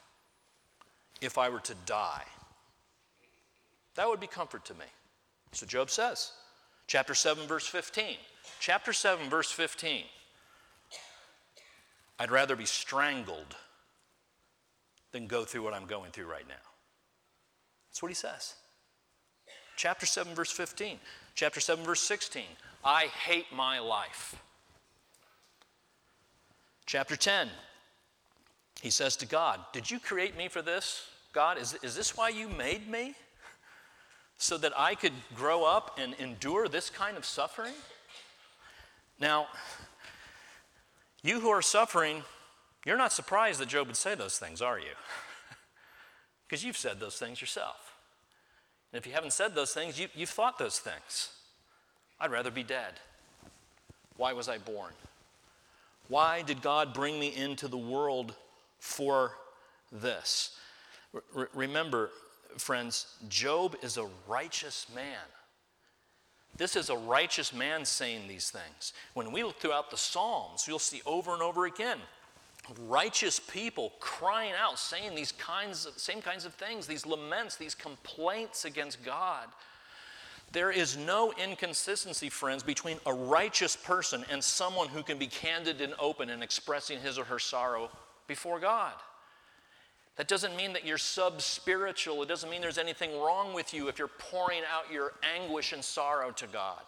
If 1.22 1.38
I 1.38 1.50
were 1.50 1.62
to 1.62 1.76
die. 1.86 2.24
That 3.96 4.10
would 4.10 4.20
be 4.20 4.28
comfort 4.28 4.66
to 4.66 4.74
me. 4.74 4.86
So 5.54 5.66
Job 5.66 5.90
says. 5.90 6.32
Chapter 6.88 7.16
7, 7.16 7.48
verse 7.48 7.66
15. 7.66 8.18
Chapter 8.60 8.94
7, 8.94 9.30
verse 9.30 9.52
15. 9.52 10.04
I'd 12.20 12.32
rather 12.32 12.56
be 12.56 12.66
strangled 12.66 13.56
than 15.12 15.28
go 15.28 15.46
through 15.46 15.64
what 15.64 15.74
I'm 15.74 15.86
going 15.86 16.12
through 16.12 16.26
right 16.26 16.48
now. 16.48 16.56
That's 17.90 18.02
what 18.02 18.10
he 18.10 18.16
says. 18.16 18.56
Chapter 19.76 20.06
7, 20.06 20.34
verse 20.34 20.52
15. 20.52 21.00
Chapter 21.36 21.60
7, 21.60 21.84
verse 21.84 22.02
16. 22.02 22.44
I 22.84 23.06
hate 23.06 23.46
my 23.54 23.80
life. 23.80 24.36
Chapter 26.86 27.16
10. 27.16 27.50
He 28.82 28.90
says 28.90 29.16
to 29.18 29.26
God, 29.26 29.60
Did 29.74 29.90
you 29.90 30.00
create 30.00 30.38
me 30.38 30.48
for 30.48 30.62
this? 30.62 31.08
God, 31.34 31.58
is, 31.58 31.78
is 31.82 31.96
this 31.96 32.16
why 32.16 32.30
you 32.30 32.48
made 32.48 32.90
me? 32.90 33.14
So 34.38 34.58
that 34.58 34.78
I 34.78 34.96
could 34.96 35.14
grow 35.34 35.64
up 35.64 35.98
and 35.98 36.14
endure 36.20 36.68
this 36.68 36.90
kind 36.90 37.18
of 37.18 37.26
suffering? 37.26 37.74
Now, 39.20 39.48
you 41.26 41.40
who 41.40 41.50
are 41.50 41.62
suffering, 41.62 42.24
you're 42.86 42.98
not 42.98 43.12
surprised 43.12 43.60
that 43.60 43.68
Job 43.68 43.88
would 43.88 43.98
say 43.98 44.16
those 44.16 44.38
things, 44.38 44.62
are 44.62 44.80
you? 44.80 44.86
Because 46.48 46.64
you've 46.64 46.78
said 46.78 47.00
those 47.00 47.18
things 47.18 47.42
yourself. 47.42 47.96
And 48.94 49.00
if 49.00 49.08
you 49.08 49.14
haven't 49.14 49.34
said 49.34 49.56
those 49.56 49.74
things, 49.74 50.00
you, 50.00 50.08
have 50.16 50.30
thought 50.30 50.60
those 50.60 50.78
things. 50.78 51.30
I'd 52.20 52.30
rather 52.30 52.52
be 52.52 52.62
dead. 52.62 52.94
Why 54.16 54.32
was 54.32 54.48
I 54.48 54.60
born? 54.60 54.94
Why 56.08 56.44
did 56.44 56.62
God 56.62 56.94
bring 56.94 57.20
me 57.20 57.36
into 57.36 57.68
the 57.68 57.80
world 57.80 58.36
for 58.80 59.32
this? 59.92 60.56
R- 61.36 61.50
remember, 61.56 62.12
friends, 62.58 63.08
Job 63.28 63.76
is 63.82 63.98
a 63.98 64.08
righteous 64.28 64.86
man. 64.94 65.26
This 66.58 66.76
is 66.76 66.90
a 66.90 66.98
righteous 66.98 67.54
man 67.54 67.84
saying 67.84 68.28
these 68.28 68.50
things. 68.50 68.94
When 69.14 69.32
we 69.32 69.44
look 69.44 69.60
throughout 69.60 69.92
the 69.92 69.98
Psalms, 69.98 70.66
you'll 70.68 70.80
see 70.80 71.02
over 71.06 71.34
and 71.34 71.42
over 71.42 71.66
again 71.66 72.00
righteous 72.88 73.40
people 73.40 73.94
crying 74.00 74.54
out, 74.60 74.80
saying 74.80 75.16
these 75.16 75.32
kinds 75.34 75.86
of, 75.86 75.98
same 75.98 76.22
kinds 76.22 76.46
of 76.46 76.54
things, 76.56 76.88
these 76.88 77.06
laments, 77.06 77.56
these 77.56 77.76
complaints 77.76 78.66
against 78.66 79.04
God. 79.04 79.48
There 80.52 80.72
is 80.72 80.98
no 80.98 81.34
inconsistency, 81.34 82.30
friends, 82.30 82.64
between 82.64 82.98
a 83.06 83.14
righteous 83.14 83.76
person 83.76 84.24
and 84.32 84.44
someone 84.44 84.88
who 84.88 85.04
can 85.04 85.18
be 85.18 85.28
candid 85.28 85.82
and 85.82 85.94
open 86.00 86.30
in 86.30 86.42
expressing 86.42 87.00
his 87.00 87.18
or 87.18 87.26
her 87.26 87.40
sorrow 87.40 87.90
before 88.28 88.60
God. 88.60 88.94
That 90.18 90.28
doesn't 90.28 90.56
mean 90.56 90.74
that 90.74 90.86
you're 90.86 90.98
sub 90.98 91.42
spiritual. 91.42 92.24
It 92.24 92.30
doesn't 92.30 92.50
mean 92.50 92.62
there's 92.62 92.78
anything 92.78 93.20
wrong 93.20 93.54
with 93.54 93.74
you 93.74 93.90
if 93.90 94.00
you're 94.00 94.08
pouring 94.08 94.62
out 94.74 94.92
your 94.92 95.14
anguish 95.36 95.74
and 95.74 95.84
sorrow 95.84 96.32
to 96.32 96.48
God. 96.48 96.82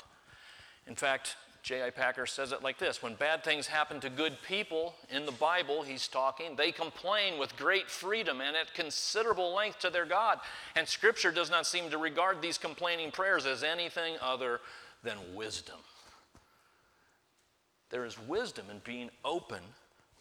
In 0.88 0.96
fact, 0.96 1.36
J.I. 1.68 1.90
Packer 1.90 2.26
says 2.26 2.54
it 2.54 2.64
like 2.64 2.78
this 2.78 3.04
When 3.04 3.16
bad 3.16 3.44
things 3.44 3.68
happen 3.68 4.00
to 4.00 4.10
good 4.10 4.38
people 4.48 4.96
in 5.10 5.26
the 5.26 5.34
Bible, 5.34 5.84
he's 5.84 6.08
talking, 6.08 6.56
they 6.56 6.72
complain 6.72 7.38
with 7.38 7.58
great 7.58 7.92
freedom 7.92 8.40
and 8.40 8.56
at 8.56 8.74
considerable 8.74 9.54
length 9.54 9.80
to 9.80 9.90
their 9.90 10.06
God. 10.06 10.40
And 10.78 10.88
Scripture 10.88 11.32
does 11.32 11.52
not 11.52 11.68
seem 11.68 11.90
to 11.90 11.98
regard 11.98 12.42
these 12.42 12.58
complaining 12.58 13.12
prayers 13.12 13.46
as 13.46 13.64
anything 13.64 14.16
other 14.22 14.62
than 15.04 15.18
wisdom. 15.36 15.76
There 17.90 18.06
is 18.06 18.18
wisdom 18.18 18.68
in 18.72 18.80
being 18.86 19.10
open 19.26 19.62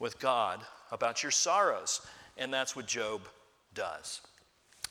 with 0.00 0.18
God 0.18 0.60
about 0.90 1.22
your 1.22 1.32
sorrows. 1.32 2.00
And 2.36 2.52
that's 2.52 2.76
what 2.76 2.86
Job 2.86 3.22
does. 3.74 4.20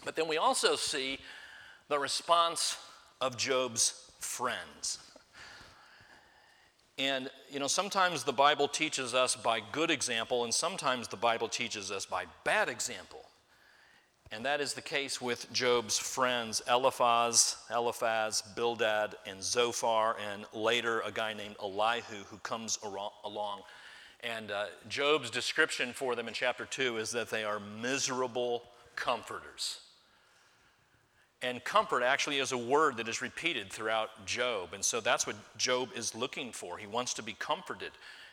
But 0.03 0.15
then 0.15 0.27
we 0.27 0.37
also 0.37 0.75
see 0.75 1.19
the 1.89 1.99
response 1.99 2.77
of 3.21 3.37
Job's 3.37 4.11
friends. 4.19 4.99
And, 6.97 7.29
you 7.51 7.59
know, 7.59 7.67
sometimes 7.67 8.23
the 8.23 8.31
Bible 8.31 8.67
teaches 8.67 9.13
us 9.13 9.35
by 9.35 9.59
good 9.71 9.91
example, 9.91 10.45
and 10.45 10.53
sometimes 10.53 11.07
the 11.07 11.17
Bible 11.17 11.49
teaches 11.49 11.91
us 11.91 12.05
by 12.05 12.25
bad 12.43 12.69
example. 12.69 13.25
And 14.31 14.45
that 14.45 14.59
is 14.59 14.73
the 14.73 14.81
case 14.81 15.21
with 15.21 15.51
Job's 15.53 15.97
friends, 15.99 16.61
Eliphaz, 16.69 17.57
Eliphaz, 17.69 18.41
Bildad, 18.55 19.15
and 19.27 19.43
Zophar, 19.43 20.15
and 20.31 20.45
later 20.53 21.01
a 21.01 21.11
guy 21.11 21.33
named 21.33 21.55
Elihu 21.61 22.23
who 22.29 22.37
comes 22.37 22.79
along 23.23 23.61
and 24.23 24.51
uh, 24.51 24.65
Job's 24.89 25.29
description 25.29 25.93
for 25.93 26.15
them 26.15 26.27
in 26.27 26.33
chapter 26.33 26.65
2 26.65 26.97
is 26.97 27.11
that 27.11 27.29
they 27.29 27.43
are 27.43 27.59
miserable 27.59 28.63
comforters. 28.95 29.79
And 31.41 31.63
comfort 31.63 32.01
actually 32.01 32.39
is 32.39 32.53
a 32.53 32.57
word 32.57 32.97
that 32.97 33.07
is 33.07 33.21
repeated 33.21 33.71
throughout 33.71 34.25
Job. 34.25 34.73
And 34.73 34.83
so 34.83 34.99
that's 34.99 35.27
what 35.27 35.35
Job 35.57 35.89
is 35.95 36.15
looking 36.15 36.51
for. 36.51 36.77
He 36.77 36.87
wants 36.87 37.13
to 37.15 37.23
be 37.23 37.33
comforted. 37.33 37.91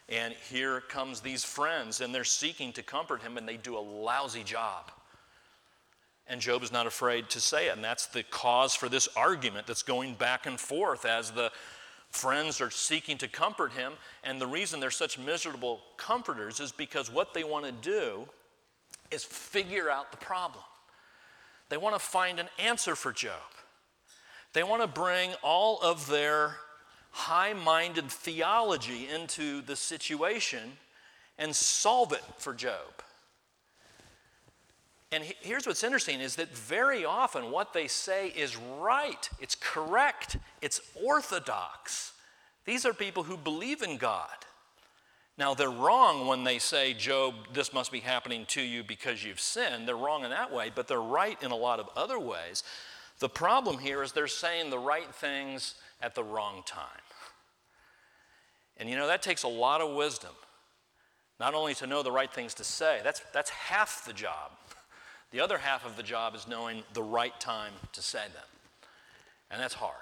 And 0.08 0.34
here 0.50 0.80
comes 0.80 1.20
these 1.20 1.44
friends, 1.44 2.00
and 2.00 2.14
they're 2.14 2.24
seeking 2.24 2.72
to 2.72 2.82
comfort 2.82 3.22
him, 3.22 3.36
and 3.36 3.46
they 3.46 3.56
do 3.56 3.76
a 3.76 3.80
lousy 3.80 4.42
job. 4.42 4.90
And 6.26 6.40
Job 6.40 6.62
is 6.62 6.72
not 6.72 6.86
afraid 6.86 7.28
to 7.30 7.40
say 7.40 7.68
it. 7.68 7.74
And 7.74 7.84
that's 7.84 8.06
the 8.06 8.22
cause 8.22 8.74
for 8.74 8.88
this 8.88 9.08
argument 9.16 9.66
that's 9.66 9.82
going 9.82 10.14
back 10.14 10.46
and 10.46 10.58
forth 10.58 11.04
as 11.04 11.30
the 11.30 11.50
friends 12.12 12.60
are 12.60 12.70
seeking 12.70 13.18
to 13.18 13.28
comfort 13.28 13.72
him. 13.72 13.94
And 14.22 14.40
the 14.40 14.46
reason 14.46 14.78
they're 14.78 14.90
such 14.90 15.18
miserable 15.18 15.80
comforters 15.96 16.60
is 16.60 16.70
because 16.70 17.10
what 17.10 17.34
they 17.34 17.42
want 17.42 17.64
to 17.64 17.72
do 17.72 18.28
is 19.10 19.24
figure 19.24 19.90
out 19.90 20.10
the 20.10 20.18
problem. 20.18 20.64
They 21.68 21.76
want 21.76 21.94
to 21.94 22.00
find 22.00 22.38
an 22.38 22.48
answer 22.58 22.94
for 22.94 23.12
Job. 23.12 23.32
They 24.52 24.62
want 24.62 24.82
to 24.82 24.88
bring 24.88 25.30
all 25.42 25.80
of 25.80 26.06
their 26.06 26.56
high 27.10 27.54
minded 27.54 28.10
theology 28.10 29.08
into 29.08 29.62
the 29.62 29.76
situation 29.76 30.72
and 31.38 31.56
solve 31.56 32.12
it 32.12 32.22
for 32.36 32.52
Job. 32.52 33.02
And 35.12 35.22
here's 35.42 35.66
what's 35.66 35.84
interesting 35.84 36.20
is 36.20 36.36
that 36.36 36.56
very 36.56 37.04
often 37.04 37.50
what 37.50 37.74
they 37.74 37.86
say 37.86 38.28
is 38.28 38.56
right, 38.56 39.28
it's 39.38 39.54
correct, 39.54 40.38
it's 40.62 40.80
orthodox. 41.04 42.14
These 42.64 42.86
are 42.86 42.94
people 42.94 43.22
who 43.22 43.36
believe 43.36 43.82
in 43.82 43.98
God. 43.98 44.30
Now, 45.36 45.54
they're 45.54 45.70
wrong 45.70 46.26
when 46.26 46.44
they 46.44 46.58
say, 46.58 46.94
Job, 46.94 47.34
this 47.52 47.72
must 47.72 47.92
be 47.92 48.00
happening 48.00 48.46
to 48.48 48.62
you 48.62 48.82
because 48.82 49.24
you've 49.24 49.40
sinned. 49.40 49.86
They're 49.86 49.96
wrong 49.96 50.24
in 50.24 50.30
that 50.30 50.52
way, 50.52 50.70
but 50.74 50.88
they're 50.88 51.00
right 51.00 51.42
in 51.42 51.50
a 51.50 51.56
lot 51.56 51.80
of 51.80 51.88
other 51.96 52.18
ways. 52.18 52.62
The 53.18 53.28
problem 53.28 53.78
here 53.78 54.02
is 54.02 54.12
they're 54.12 54.26
saying 54.26 54.70
the 54.70 54.78
right 54.78 55.14
things 55.14 55.74
at 56.00 56.14
the 56.14 56.24
wrong 56.24 56.62
time. 56.66 56.86
And 58.78 58.88
you 58.88 58.96
know, 58.96 59.06
that 59.06 59.22
takes 59.22 59.42
a 59.42 59.48
lot 59.48 59.80
of 59.80 59.94
wisdom. 59.94 60.32
Not 61.40 61.54
only 61.54 61.74
to 61.74 61.86
know 61.86 62.02
the 62.02 62.12
right 62.12 62.32
things 62.32 62.54
to 62.54 62.64
say, 62.64 63.00
that's, 63.02 63.20
that's 63.32 63.50
half 63.50 64.04
the 64.04 64.12
job. 64.12 64.52
The 65.32 65.40
other 65.40 65.58
half 65.58 65.84
of 65.84 65.96
the 65.96 66.02
job 66.02 66.34
is 66.34 66.46
knowing 66.46 66.82
the 66.92 67.02
right 67.02 67.38
time 67.40 67.72
to 67.92 68.02
say 68.02 68.24
them. 68.32 68.44
And 69.50 69.60
that's 69.60 69.74
hard. 69.74 69.96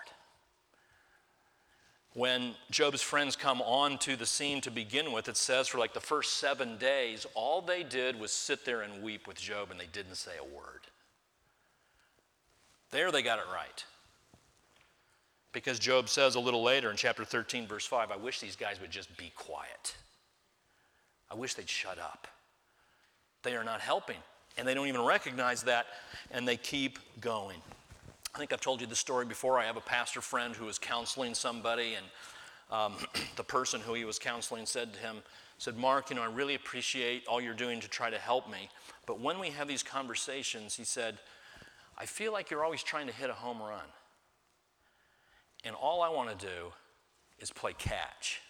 When 2.14 2.54
Job's 2.72 3.02
friends 3.02 3.36
come 3.36 3.62
onto 3.62 4.16
the 4.16 4.26
scene 4.26 4.60
to 4.62 4.70
begin 4.70 5.12
with, 5.12 5.28
it 5.28 5.36
says 5.36 5.68
for 5.68 5.78
like 5.78 5.94
the 5.94 6.00
first 6.00 6.38
seven 6.38 6.76
days, 6.76 7.24
all 7.34 7.60
they 7.60 7.84
did 7.84 8.18
was 8.18 8.32
sit 8.32 8.64
there 8.64 8.82
and 8.82 9.02
weep 9.02 9.28
with 9.28 9.40
Job 9.40 9.70
and 9.70 9.78
they 9.78 9.86
didn't 9.92 10.16
say 10.16 10.32
a 10.40 10.44
word. 10.44 10.80
There 12.90 13.12
they 13.12 13.22
got 13.22 13.38
it 13.38 13.44
right. 13.54 13.84
Because 15.52 15.78
Job 15.78 16.08
says 16.08 16.34
a 16.34 16.40
little 16.40 16.62
later 16.62 16.90
in 16.90 16.96
chapter 16.96 17.24
13, 17.24 17.68
verse 17.68 17.86
5, 17.86 18.10
I 18.10 18.16
wish 18.16 18.40
these 18.40 18.56
guys 18.56 18.80
would 18.80 18.90
just 18.90 19.16
be 19.16 19.32
quiet. 19.36 19.96
I 21.30 21.34
wish 21.34 21.54
they'd 21.54 21.68
shut 21.68 21.98
up. 21.98 22.26
They 23.42 23.54
are 23.54 23.64
not 23.64 23.80
helping, 23.80 24.18
and 24.60 24.68
they 24.68 24.74
don't 24.74 24.88
even 24.88 25.00
recognize 25.00 25.62
that, 25.62 25.86
and 26.30 26.46
they 26.46 26.58
keep 26.58 26.98
going. 27.20 27.56
I 28.34 28.38
think 28.38 28.52
I've 28.52 28.60
told 28.60 28.82
you 28.82 28.86
the 28.86 28.94
story 28.94 29.24
before. 29.24 29.58
I 29.58 29.64
have 29.64 29.78
a 29.78 29.80
pastor 29.80 30.20
friend 30.20 30.54
who 30.54 30.66
was 30.66 30.78
counseling 30.78 31.32
somebody, 31.34 31.94
and 31.94 32.06
um, 32.70 32.94
the 33.36 33.42
person 33.42 33.80
who 33.80 33.94
he 33.94 34.04
was 34.04 34.18
counseling 34.18 34.66
said 34.66 34.92
to 34.92 35.00
him, 35.00 35.16
said, 35.56 35.78
Mark, 35.78 36.10
you 36.10 36.16
know, 36.16 36.22
I 36.22 36.26
really 36.26 36.54
appreciate 36.54 37.26
all 37.26 37.40
you're 37.40 37.54
doing 37.54 37.80
to 37.80 37.88
try 37.88 38.10
to 38.10 38.18
help 38.18 38.50
me. 38.50 38.68
But 39.06 39.18
when 39.18 39.38
we 39.38 39.48
have 39.48 39.66
these 39.66 39.82
conversations, 39.82 40.74
he 40.74 40.84
said, 40.84 41.18
I 41.96 42.04
feel 42.04 42.30
like 42.30 42.50
you're 42.50 42.64
always 42.64 42.82
trying 42.82 43.06
to 43.06 43.14
hit 43.14 43.30
a 43.30 43.34
home 43.34 43.60
run. 43.60 43.84
And 45.64 45.74
all 45.74 46.02
I 46.02 46.10
want 46.10 46.38
to 46.38 46.46
do 46.46 46.72
is 47.38 47.50
play 47.50 47.72
catch. 47.72 48.42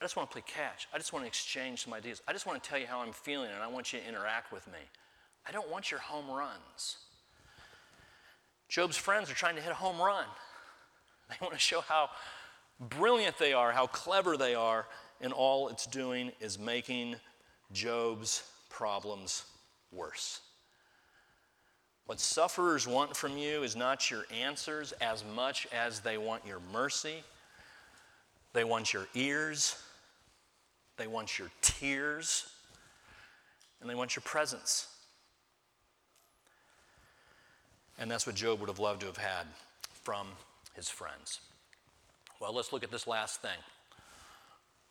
I 0.00 0.04
just 0.04 0.16
want 0.16 0.28
to 0.30 0.32
play 0.32 0.44
catch. 0.46 0.88
I 0.92 0.98
just 0.98 1.12
want 1.12 1.24
to 1.24 1.26
exchange 1.26 1.84
some 1.84 1.94
ideas. 1.94 2.20
I 2.26 2.32
just 2.32 2.46
want 2.46 2.62
to 2.62 2.68
tell 2.68 2.78
you 2.78 2.86
how 2.86 3.00
I'm 3.00 3.12
feeling 3.12 3.50
and 3.52 3.62
I 3.62 3.68
want 3.68 3.92
you 3.92 4.00
to 4.00 4.08
interact 4.08 4.52
with 4.52 4.66
me. 4.66 4.78
I 5.46 5.52
don't 5.52 5.70
want 5.70 5.90
your 5.90 6.00
home 6.00 6.30
runs. 6.30 6.98
Job's 8.68 8.96
friends 8.96 9.30
are 9.30 9.34
trying 9.34 9.56
to 9.56 9.62
hit 9.62 9.70
a 9.70 9.74
home 9.76 10.00
run. 10.00 10.26
They 11.30 11.36
want 11.40 11.54
to 11.54 11.60
show 11.60 11.80
how 11.80 12.10
brilliant 12.78 13.38
they 13.38 13.54
are, 13.54 13.72
how 13.72 13.86
clever 13.86 14.36
they 14.36 14.54
are, 14.54 14.86
and 15.22 15.32
all 15.32 15.68
it's 15.68 15.86
doing 15.86 16.32
is 16.38 16.58
making 16.58 17.16
Job's 17.72 18.42
problems 18.68 19.46
worse. 19.90 20.40
What 22.06 22.20
sufferers 22.20 22.86
want 22.86 23.16
from 23.16 23.38
you 23.38 23.62
is 23.62 23.74
not 23.74 24.10
your 24.10 24.26
answers 24.30 24.92
as 25.00 25.24
much 25.34 25.66
as 25.72 26.00
they 26.00 26.18
want 26.18 26.46
your 26.46 26.60
mercy. 26.70 27.24
They 28.54 28.64
want 28.64 28.94
your 28.94 29.06
ears. 29.14 29.76
They 30.96 31.06
want 31.06 31.38
your 31.38 31.50
tears. 31.60 32.46
And 33.80 33.90
they 33.90 33.94
want 33.94 34.16
your 34.16 34.22
presence. 34.22 34.88
And 37.98 38.10
that's 38.10 38.26
what 38.26 38.34
Job 38.34 38.60
would 38.60 38.68
have 38.68 38.78
loved 38.78 39.00
to 39.00 39.06
have 39.06 39.18
had 39.18 39.46
from 40.02 40.28
his 40.74 40.88
friends. 40.88 41.40
Well, 42.40 42.54
let's 42.54 42.72
look 42.72 42.82
at 42.82 42.90
this 42.90 43.06
last 43.06 43.42
thing 43.42 43.58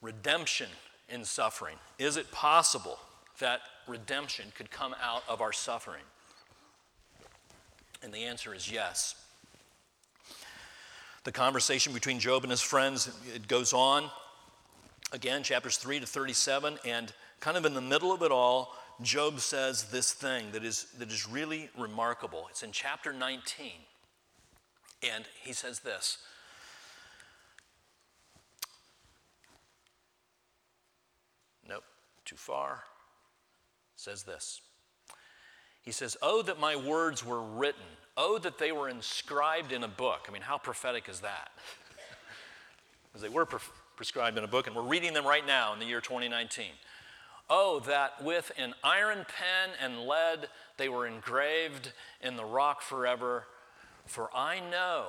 redemption 0.02 0.67
in 1.10 1.23
suffering. 1.23 1.78
Is 1.97 2.17
it 2.17 2.30
possible 2.32 2.99
that 3.39 3.62
redemption 3.88 4.52
could 4.56 4.69
come 4.69 4.93
out 5.02 5.23
of 5.30 5.41
our 5.41 5.54
suffering? 5.54 6.04
And 8.02 8.13
the 8.13 8.26
answer 8.26 8.54
is 8.54 8.69
yes. 8.69 9.15
The 11.23 11.31
conversation 11.31 11.93
between 11.93 12.19
Job 12.19 12.43
and 12.43 12.51
his 12.51 12.62
friends, 12.62 13.09
it 13.33 13.47
goes 13.47 13.73
on. 13.73 14.09
Again, 15.12 15.43
chapters 15.43 15.77
3 15.77 15.99
to 15.99 16.05
37, 16.05 16.79
and 16.86 17.13
kind 17.39 17.55
of 17.55 17.65
in 17.65 17.73
the 17.73 17.81
middle 17.81 18.12
of 18.12 18.21
it 18.23 18.31
all, 18.31 18.75
Job 19.01 19.39
says 19.39 19.86
this 19.86 20.12
thing 20.12 20.51
that 20.51 20.63
is, 20.63 20.88
that 20.97 21.12
is 21.12 21.27
really 21.27 21.69
remarkable. 21.77 22.47
It's 22.49 22.63
in 22.63 22.71
chapter 22.71 23.13
19. 23.13 23.71
And 25.13 25.25
he 25.41 25.53
says 25.53 25.79
this 25.79 26.17
Nope, 31.67 31.83
too 32.25 32.36
far. 32.36 32.83
Says 33.95 34.23
this 34.23 34.62
he 35.83 35.91
says, 35.91 36.17
Oh, 36.21 36.41
that 36.43 36.59
my 36.59 36.75
words 36.75 37.25
were 37.25 37.41
written. 37.41 37.81
Oh, 38.15 38.38
that 38.39 38.60
they 38.60 38.71
were 38.71 38.89
inscribed 38.89 39.71
in 39.71 39.84
a 39.84 39.88
book. 39.88 40.26
I 40.28 40.32
mean, 40.32 40.43
how 40.43 40.58
prophetic 40.58 41.10
is 41.10 41.21
that? 41.21 41.52
Because 43.08 43.21
they 43.21 43.30
were 43.30 43.45
pre- 43.45 43.60
prescribed 43.95 44.38
in 44.38 44.43
a 44.43 44.47
book, 44.47 44.67
and 44.67 44.76
we're 44.76 44.84
reading 44.84 45.13
them 45.13 45.26
right 45.26 45.45
now 45.45 45.73
in 45.73 45.80
the 45.80 45.86
year 45.86 46.02
2019. 46.02 46.65
Oh, 47.49 47.82
that 47.82 48.23
with 48.23 48.52
an 48.58 48.73
iron 48.84 49.26
pen 49.28 49.76
and 49.82 50.08
lead 50.08 50.47
they 50.78 50.89
were 50.89 51.06
engraved 51.06 51.91
in 52.21 52.36
the 52.36 52.45
rock 52.45 52.82
forever. 52.82 53.45
For 54.06 54.30
I 54.36 54.60
know 54.60 55.08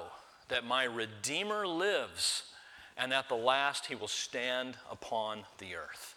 that 0.49 0.65
my 0.65 0.85
Redeemer 0.85 1.67
lives, 1.67 2.45
and 2.97 3.13
at 3.13 3.29
the 3.29 3.35
last 3.35 3.87
he 3.87 3.95
will 3.95 4.09
stand 4.09 4.77
upon 4.91 5.45
the 5.59 5.75
earth. 5.75 6.17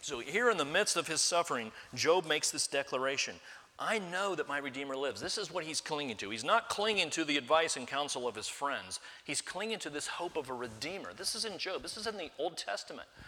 So, 0.00 0.20
here 0.20 0.50
in 0.50 0.56
the 0.56 0.64
midst 0.64 0.96
of 0.96 1.08
his 1.08 1.20
suffering, 1.20 1.72
Job 1.94 2.26
makes 2.26 2.50
this 2.50 2.68
declaration 2.68 3.34
I 3.78 3.98
know 3.98 4.34
that 4.34 4.48
my 4.48 4.58
Redeemer 4.58 4.96
lives. 4.96 5.20
This 5.20 5.36
is 5.36 5.52
what 5.52 5.64
he's 5.64 5.82
clinging 5.82 6.16
to. 6.18 6.30
He's 6.30 6.44
not 6.44 6.70
clinging 6.70 7.10
to 7.10 7.24
the 7.24 7.36
advice 7.36 7.76
and 7.76 7.86
counsel 7.86 8.26
of 8.26 8.34
his 8.34 8.48
friends, 8.48 9.00
he's 9.24 9.42
clinging 9.42 9.78
to 9.80 9.90
this 9.90 10.06
hope 10.06 10.36
of 10.36 10.48
a 10.48 10.54
Redeemer. 10.54 11.12
This 11.14 11.34
is 11.34 11.44
in 11.44 11.58
Job, 11.58 11.82
this 11.82 11.96
is 11.96 12.06
in 12.06 12.16
the 12.16 12.30
Old 12.38 12.56
Testament. 12.56 13.08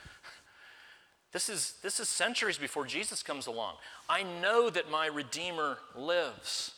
This 1.30 1.50
is, 1.50 1.74
this 1.82 2.00
is 2.00 2.08
centuries 2.08 2.56
before 2.56 2.86
Jesus 2.86 3.22
comes 3.22 3.46
along. 3.46 3.74
I 4.08 4.22
know 4.22 4.70
that 4.70 4.90
my 4.90 5.08
Redeemer 5.08 5.76
lives. 5.94 6.72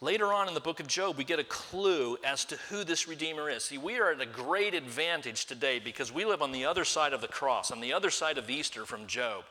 Later 0.00 0.32
on 0.32 0.48
in 0.48 0.54
the 0.54 0.60
book 0.60 0.80
of 0.80 0.86
Job, 0.86 1.18
we 1.18 1.24
get 1.24 1.40
a 1.40 1.44
clue 1.44 2.16
as 2.24 2.44
to 2.46 2.56
who 2.70 2.84
this 2.84 3.06
Redeemer 3.06 3.50
is. 3.50 3.64
See, 3.64 3.76
we 3.76 3.98
are 3.98 4.12
at 4.12 4.20
a 4.20 4.26
great 4.26 4.74
advantage 4.74 5.44
today 5.44 5.78
because 5.78 6.10
we 6.10 6.24
live 6.24 6.40
on 6.40 6.52
the 6.52 6.64
other 6.64 6.86
side 6.86 7.12
of 7.12 7.20
the 7.20 7.28
cross, 7.28 7.70
on 7.70 7.80
the 7.80 7.92
other 7.92 8.10
side 8.10 8.38
of 8.38 8.48
Easter 8.48 8.86
from 8.86 9.06
Job. 9.06 9.44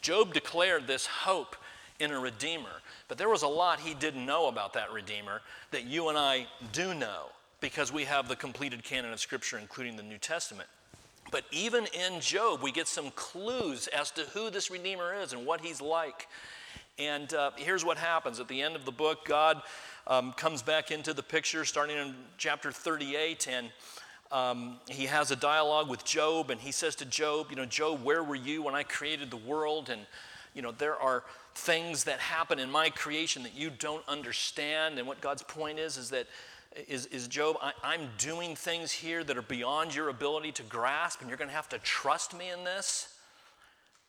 Job 0.00 0.34
declared 0.34 0.86
this 0.86 1.06
hope 1.06 1.56
in 1.98 2.10
a 2.10 2.18
Redeemer, 2.18 2.82
but 3.08 3.18
there 3.18 3.28
was 3.28 3.42
a 3.42 3.48
lot 3.48 3.80
he 3.80 3.94
didn't 3.94 4.26
know 4.26 4.48
about 4.48 4.74
that 4.74 4.92
Redeemer 4.92 5.40
that 5.70 5.84
you 5.84 6.08
and 6.08 6.18
I 6.18 6.46
do 6.72 6.94
know 6.94 7.26
because 7.60 7.92
we 7.92 8.04
have 8.04 8.28
the 8.28 8.36
completed 8.36 8.84
canon 8.84 9.12
of 9.12 9.20
Scripture, 9.20 9.58
including 9.58 9.96
the 9.96 10.02
New 10.02 10.18
Testament. 10.18 10.68
But 11.32 11.44
even 11.50 11.86
in 11.86 12.20
Job, 12.20 12.62
we 12.62 12.70
get 12.70 12.86
some 12.86 13.10
clues 13.12 13.88
as 13.88 14.10
to 14.12 14.22
who 14.22 14.50
this 14.50 14.70
Redeemer 14.70 15.14
is 15.14 15.32
and 15.32 15.44
what 15.44 15.60
he's 15.60 15.80
like. 15.80 16.28
And 16.98 17.32
uh, 17.34 17.50
here's 17.56 17.84
what 17.84 17.98
happens 17.98 18.40
at 18.40 18.48
the 18.48 18.62
end 18.62 18.76
of 18.76 18.84
the 18.84 18.92
book 18.92 19.24
God 19.24 19.62
um, 20.06 20.32
comes 20.32 20.62
back 20.62 20.90
into 20.90 21.12
the 21.12 21.22
picture 21.22 21.64
starting 21.64 21.96
in 21.96 22.14
chapter 22.38 22.70
38 22.70 23.48
and 23.50 23.70
um, 24.32 24.78
he 24.88 25.06
has 25.06 25.30
a 25.30 25.36
dialogue 25.36 25.88
with 25.88 26.04
Job 26.04 26.50
and 26.50 26.60
he 26.60 26.72
says 26.72 26.96
to 26.96 27.04
Job, 27.04 27.46
You 27.50 27.56
know, 27.56 27.66
Job, 27.66 28.02
where 28.02 28.22
were 28.22 28.34
you 28.34 28.62
when 28.62 28.74
I 28.74 28.82
created 28.82 29.30
the 29.30 29.36
world? 29.36 29.88
And, 29.88 30.02
you 30.54 30.62
know, 30.62 30.72
there 30.72 30.96
are 30.96 31.22
things 31.54 32.04
that 32.04 32.18
happen 32.18 32.58
in 32.58 32.70
my 32.70 32.90
creation 32.90 33.42
that 33.44 33.54
you 33.54 33.70
don't 33.70 34.06
understand. 34.08 34.98
And 34.98 35.06
what 35.06 35.20
God's 35.20 35.42
point 35.42 35.78
is, 35.78 35.96
is 35.96 36.10
that, 36.10 36.26
is, 36.88 37.06
is 37.06 37.28
Job, 37.28 37.56
I, 37.62 37.94
am 37.94 38.08
doing 38.18 38.56
things 38.56 38.92
here 38.92 39.24
that 39.24 39.36
are 39.36 39.42
beyond 39.42 39.94
your 39.94 40.08
ability 40.08 40.52
to 40.52 40.62
grasp, 40.64 41.20
and 41.20 41.30
you're 41.30 41.38
going 41.38 41.48
to 41.48 41.54
have 41.54 41.68
to 41.70 41.78
trust 41.78 42.36
me 42.36 42.50
in 42.50 42.64
this. 42.64 43.12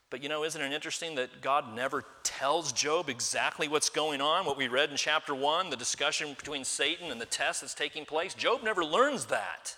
But 0.09 0.23
you 0.23 0.29
know, 0.29 0.43
isn't 0.43 0.61
it 0.61 0.71
interesting 0.71 1.15
that 1.15 1.41
God 1.41 1.75
never 1.75 2.05
tells 2.23 2.71
Job 2.71 3.09
exactly 3.09 3.67
what's 3.67 3.89
going 3.89 4.21
on? 4.21 4.45
What 4.45 4.57
we 4.57 4.69
read 4.69 4.89
in 4.89 4.95
chapter 4.95 5.35
1, 5.35 5.69
the 5.69 5.75
discussion 5.75 6.33
between 6.33 6.63
Satan 6.63 7.11
and 7.11 7.19
the 7.19 7.25
test 7.25 7.61
that's 7.61 7.73
taking 7.73 8.05
place? 8.05 8.33
Job 8.33 8.63
never 8.63 8.85
learns 8.85 9.25
that. 9.25 9.75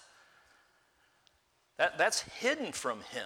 That 1.80 1.98
that's 1.98 2.20
hidden 2.20 2.72
from 2.72 3.00
him. 3.00 3.26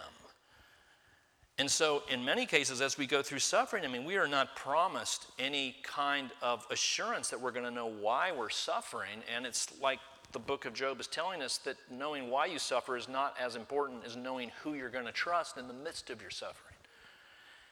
And 1.60 1.70
so, 1.70 2.04
in 2.10 2.24
many 2.24 2.46
cases, 2.46 2.82
as 2.82 2.98
we 2.98 3.06
go 3.06 3.22
through 3.22 3.39
suffering, 3.39 3.84
I 3.84 3.88
mean, 3.88 4.06
we 4.06 4.16
are 4.16 4.28
not 4.28 4.56
promised 4.56 5.28
any 5.38 5.76
kind 5.84 6.32
of 6.42 6.66
assurance 6.72 7.30
that 7.30 7.39
we're 7.39 7.52
going 7.52 7.66
to 7.66 7.72
know 7.72 7.88
why 7.88 8.32
we're 8.32 8.50
suffering. 8.50 9.20
And 9.36 9.46
it's 9.46 9.68
like 9.80 10.00
the 10.32 10.39
book 10.39 10.66
of 10.66 10.74
Job 10.74 11.00
is 11.00 11.08
telling 11.08 11.44
us 11.44 11.58
that 11.60 11.76
knowing 11.92 12.32
why 12.32 12.48
you 12.48 12.58
suffer 12.58 12.98
is 12.98 13.08
not 13.08 13.36
as 13.39 13.56
important 13.56 14.04
as 14.04 14.16
knowing 14.16 14.52
who 14.63 14.74
you're 14.74 14.89
going 14.89 15.06
to 15.06 15.12
trust 15.12 15.58
in 15.58 15.68
the 15.68 15.74
midst 15.74 16.10
of 16.10 16.22
your 16.22 16.32
suffering. 16.32 16.76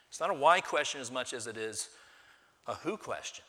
It's 0.08 0.20
not 0.20 0.30
a 0.30 0.34
why 0.34 0.60
question 0.60 1.00
as 1.00 1.10
much 1.10 1.32
as 1.32 1.46
it 1.46 1.56
is 1.56 1.88
a 2.68 2.74
who 2.74 2.96
question. 2.96 3.44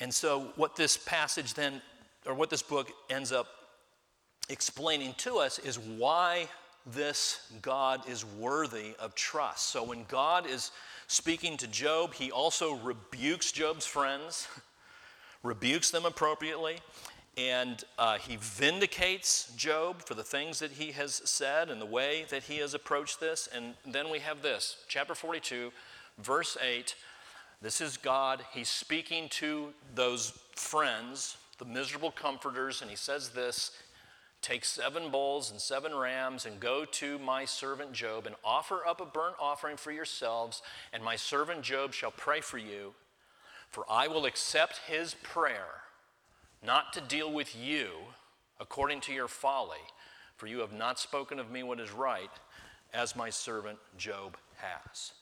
And 0.00 0.14
so, 0.14 0.52
what 0.56 0.76
this 0.76 0.96
passage 0.96 1.54
then, 1.54 1.82
or 2.24 2.32
what 2.32 2.48
this 2.48 2.62
book 2.62 2.90
ends 3.10 3.32
up 3.32 3.48
explaining 4.48 5.14
to 5.18 5.38
us, 5.38 5.58
is 5.58 5.78
why 5.78 6.48
this 6.86 7.50
God 7.62 8.08
is 8.08 8.24
worthy 8.24 8.94
of 8.98 9.14
trust. 9.14 9.68
So, 9.68 9.82
when 9.82 10.04
God 10.08 10.46
is 10.46 10.70
speaking 11.06 11.56
to 11.58 11.66
Job, 11.66 12.14
he 12.14 12.30
also 12.30 12.74
rebukes 12.74 13.52
Job's 13.52 13.86
friends, 13.86 14.48
rebukes 15.42 15.90
them 15.90 16.04
appropriately, 16.04 16.78
and 17.36 17.84
uh, 17.98 18.18
he 18.18 18.36
vindicates 18.40 19.52
Job 19.56 20.02
for 20.02 20.14
the 20.14 20.24
things 20.24 20.58
that 20.58 20.72
he 20.72 20.92
has 20.92 21.14
said 21.24 21.70
and 21.70 21.80
the 21.80 21.86
way 21.86 22.26
that 22.30 22.42
he 22.44 22.58
has 22.58 22.74
approached 22.74 23.20
this. 23.20 23.48
And 23.54 23.74
then 23.86 24.10
we 24.10 24.18
have 24.18 24.42
this, 24.42 24.78
chapter 24.88 25.14
42, 25.14 25.72
verse 26.18 26.56
8. 26.60 26.96
This 27.62 27.80
is 27.80 27.96
God. 27.96 28.44
He's 28.52 28.68
speaking 28.68 29.28
to 29.30 29.72
those 29.94 30.30
friends, 30.56 31.36
the 31.58 31.64
miserable 31.64 32.10
comforters, 32.10 32.82
and 32.82 32.90
he 32.90 32.96
says 32.96 33.30
this 33.30 33.70
Take 34.40 34.64
seven 34.64 35.10
bulls 35.10 35.50
and 35.50 35.60
seven 35.60 35.94
rams 35.94 36.46
and 36.46 36.60
go 36.60 36.84
to 36.84 37.18
my 37.18 37.44
servant 37.44 37.92
Job 37.92 38.26
and 38.26 38.36
offer 38.44 38.86
up 38.86 39.00
a 39.00 39.06
burnt 39.06 39.34
offering 39.40 39.76
for 39.76 39.90
yourselves, 39.90 40.62
and 40.92 41.02
my 41.02 41.16
servant 41.16 41.62
Job 41.62 41.92
shall 41.92 42.12
pray 42.12 42.40
for 42.40 42.58
you. 42.58 42.94
For 43.68 43.84
I 43.90 44.08
will 44.08 44.24
accept 44.24 44.80
his 44.86 45.14
prayer, 45.22 45.82
not 46.64 46.92
to 46.94 47.00
deal 47.00 47.32
with 47.32 47.56
you 47.56 47.90
according 48.60 49.00
to 49.02 49.12
your 49.12 49.28
folly, 49.28 49.76
for 50.36 50.46
you 50.46 50.60
have 50.60 50.72
not 50.72 50.98
spoken 50.98 51.38
of 51.38 51.50
me 51.50 51.62
what 51.62 51.80
is 51.80 51.92
right, 51.92 52.30
as 52.94 53.16
my 53.16 53.28
servant 53.28 53.78
Job 53.98 54.36
has. 54.56 55.12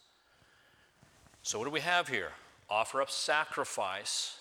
So, 1.43 1.59
what 1.59 1.65
do 1.65 1.71
we 1.71 1.81
have 1.81 2.09
here? 2.09 2.31
Offer 2.69 3.03
up 3.03 3.11
sacrifice. 3.11 4.39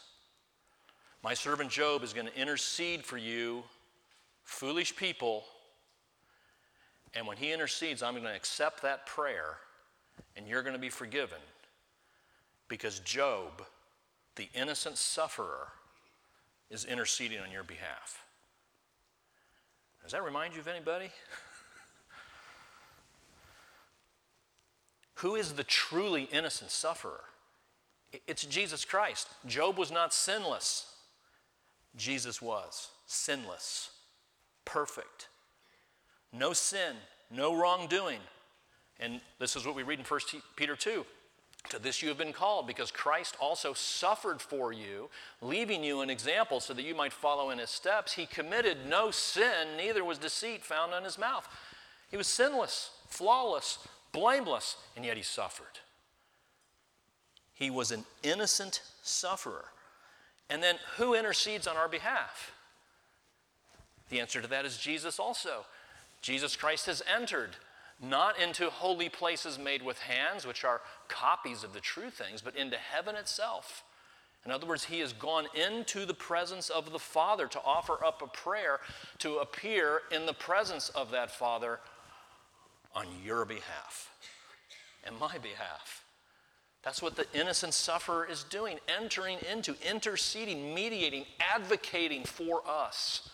My 1.23 1.33
servant 1.33 1.71
Job 1.71 2.03
is 2.03 2.13
going 2.13 2.27
to 2.27 2.39
intercede 2.39 3.03
for 3.03 3.17
you 3.17 3.63
foolish 4.45 4.95
people. 4.95 5.43
And 7.13 7.27
when 7.27 7.35
he 7.35 7.51
intercedes, 7.51 8.01
I'm 8.01 8.13
going 8.13 8.23
to 8.23 8.33
accept 8.33 8.81
that 8.83 9.05
prayer 9.05 9.57
and 10.37 10.47
you're 10.47 10.61
going 10.61 10.75
to 10.75 10.79
be 10.79 10.89
forgiven. 10.89 11.39
Because 12.67 12.99
Job, 12.99 13.63
the 14.35 14.47
innocent 14.53 14.97
sufferer, 14.97 15.67
is 16.69 16.85
interceding 16.85 17.39
on 17.39 17.51
your 17.51 17.63
behalf. 17.63 18.23
Does 20.01 20.13
that 20.13 20.23
remind 20.23 20.53
you 20.53 20.61
of 20.61 20.67
anybody? 20.67 21.09
Who 25.15 25.35
is 25.35 25.53
the 25.53 25.63
truly 25.63 26.23
innocent 26.31 26.71
sufferer? 26.71 27.23
It's 28.27 28.45
Jesus 28.45 28.85
Christ. 28.85 29.27
Job 29.45 29.77
was 29.77 29.91
not 29.91 30.13
sinless, 30.13 30.93
Jesus 31.95 32.41
was 32.41 32.89
sinless 33.05 33.94
perfect. 34.65 35.29
No 36.33 36.53
sin, 36.53 36.95
no 37.31 37.55
wrongdoing. 37.55 38.19
And 38.99 39.21
this 39.39 39.55
is 39.55 39.65
what 39.65 39.75
we 39.75 39.83
read 39.83 39.99
in 39.99 40.05
1 40.05 40.19
Peter 40.55 40.75
2. 40.75 41.05
To 41.69 41.79
this 41.79 42.01
you 42.01 42.09
have 42.09 42.17
been 42.17 42.33
called, 42.33 42.67
because 42.67 42.91
Christ 42.91 43.35
also 43.41 43.73
suffered 43.73 44.39
for 44.39 44.71
you, 44.71 45.09
leaving 45.41 45.83
you 45.83 46.01
an 46.01 46.09
example 46.09 46.59
so 46.59 46.73
that 46.73 46.85
you 46.85 46.93
might 46.93 47.13
follow 47.13 47.49
in 47.49 47.57
his 47.57 47.71
steps. 47.71 48.13
He 48.13 48.27
committed 48.27 48.77
no 48.87 49.09
sin, 49.09 49.75
neither 49.77 50.03
was 50.05 50.17
deceit 50.17 50.63
found 50.63 50.93
in 50.93 51.03
his 51.03 51.17
mouth. 51.17 51.47
He 52.11 52.17
was 52.17 52.27
sinless, 52.27 52.91
flawless, 53.07 53.79
blameless, 54.11 54.77
and 54.95 55.03
yet 55.03 55.17
he 55.17 55.23
suffered. 55.23 55.79
He 57.53 57.71
was 57.71 57.91
an 57.91 58.05
innocent 58.21 58.81
sufferer. 59.01 59.65
And 60.49 60.61
then 60.61 60.75
who 60.97 61.15
intercedes 61.15 61.65
on 61.67 61.77
our 61.77 61.89
behalf? 61.89 62.51
The 64.09 64.19
answer 64.19 64.41
to 64.41 64.47
that 64.47 64.65
is 64.65 64.77
Jesus 64.77 65.19
also. 65.19 65.65
Jesus 66.21 66.55
Christ 66.55 66.85
has 66.85 67.03
entered 67.13 67.51
not 68.01 68.39
into 68.39 68.69
holy 68.69 69.09
places 69.09 69.57
made 69.57 69.81
with 69.81 69.99
hands, 69.99 70.45
which 70.45 70.63
are 70.63 70.81
copies 71.07 71.63
of 71.63 71.73
the 71.73 71.79
true 71.79 72.09
things, 72.09 72.41
but 72.41 72.55
into 72.55 72.77
heaven 72.77 73.15
itself. 73.15 73.83
In 74.45 74.51
other 74.51 74.67
words, 74.67 74.85
he 74.85 74.99
has 74.99 75.13
gone 75.13 75.47
into 75.55 76.05
the 76.05 76.13
presence 76.13 76.69
of 76.69 76.91
the 76.91 76.99
Father 76.99 77.47
to 77.47 77.61
offer 77.65 78.03
up 78.05 78.21
a 78.21 78.27
prayer 78.27 78.79
to 79.19 79.37
appear 79.37 80.01
in 80.11 80.25
the 80.25 80.33
presence 80.33 80.89
of 80.89 81.09
that 81.11 81.31
Father 81.31 81.79
on 82.93 83.07
your 83.23 83.45
behalf 83.45 84.11
and 85.03 85.17
my 85.17 85.37
behalf. 85.39 86.03
That's 86.83 87.01
what 87.01 87.15
the 87.15 87.25
innocent 87.33 87.73
sufferer 87.73 88.27
is 88.29 88.43
doing, 88.43 88.77
entering 88.87 89.39
into, 89.51 89.75
interceding, 89.89 90.75
mediating, 90.75 91.25
advocating 91.39 92.23
for 92.23 92.61
us 92.67 93.29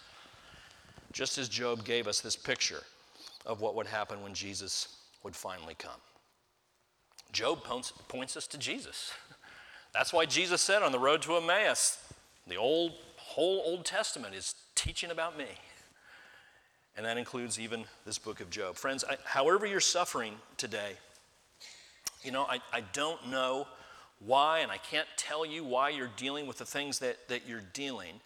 just 1.12 1.38
as 1.38 1.50
Job 1.50 1.84
gave 1.84 2.08
us 2.08 2.22
this 2.22 2.36
picture 2.36 2.84
of 3.46 3.62
what 3.62 3.76
would 3.76 3.88
happen 3.88 4.22
when 4.22 4.34
Jesus 4.34 4.98
would 5.24 5.36
finally 5.36 5.76
come. 5.76 6.00
Job 7.32 7.64
points, 7.64 7.92
points 8.08 8.36
us 8.38 8.48
to 8.48 8.58
Jesus. 8.58 9.14
That's 9.94 10.14
why 10.14 10.26
Jesus 10.26 10.62
said 10.62 10.84
on 10.84 10.92
the 10.92 11.00
road 11.00 11.22
to 11.24 11.36
Emmaus, 11.36 11.98
the 12.48 12.56
old, 12.56 12.94
whole 13.18 13.62
Old 13.66 13.86
Testament 13.86 14.36
is 14.36 14.56
teaching 14.76 15.12
about 15.12 15.38
me. 15.38 15.46
And 16.98 17.06
that 17.06 17.18
includes 17.18 17.60
even 17.60 17.86
this 18.06 18.18
book 18.18 18.42
of 18.42 18.50
Job. 18.50 18.76
Friends, 18.76 19.06
I, 19.10 19.18
however 19.24 19.66
you're 19.66 19.80
suffering 19.80 20.34
today, 20.58 20.94
you 22.24 22.32
know, 22.32 22.44
I, 22.44 22.60
I 22.74 22.82
don't 22.94 23.30
know 23.30 23.68
why, 24.20 24.60
and 24.60 24.72
I 24.72 24.78
can't 24.78 25.08
tell 25.18 25.46
you 25.46 25.64
why 25.64 25.90
you're 25.90 26.12
dealing 26.16 26.48
with 26.48 26.58
the 26.58 26.66
things 26.66 27.00
that, 27.00 27.28
that 27.30 27.48
you're 27.48 27.64
dealing 27.74 28.20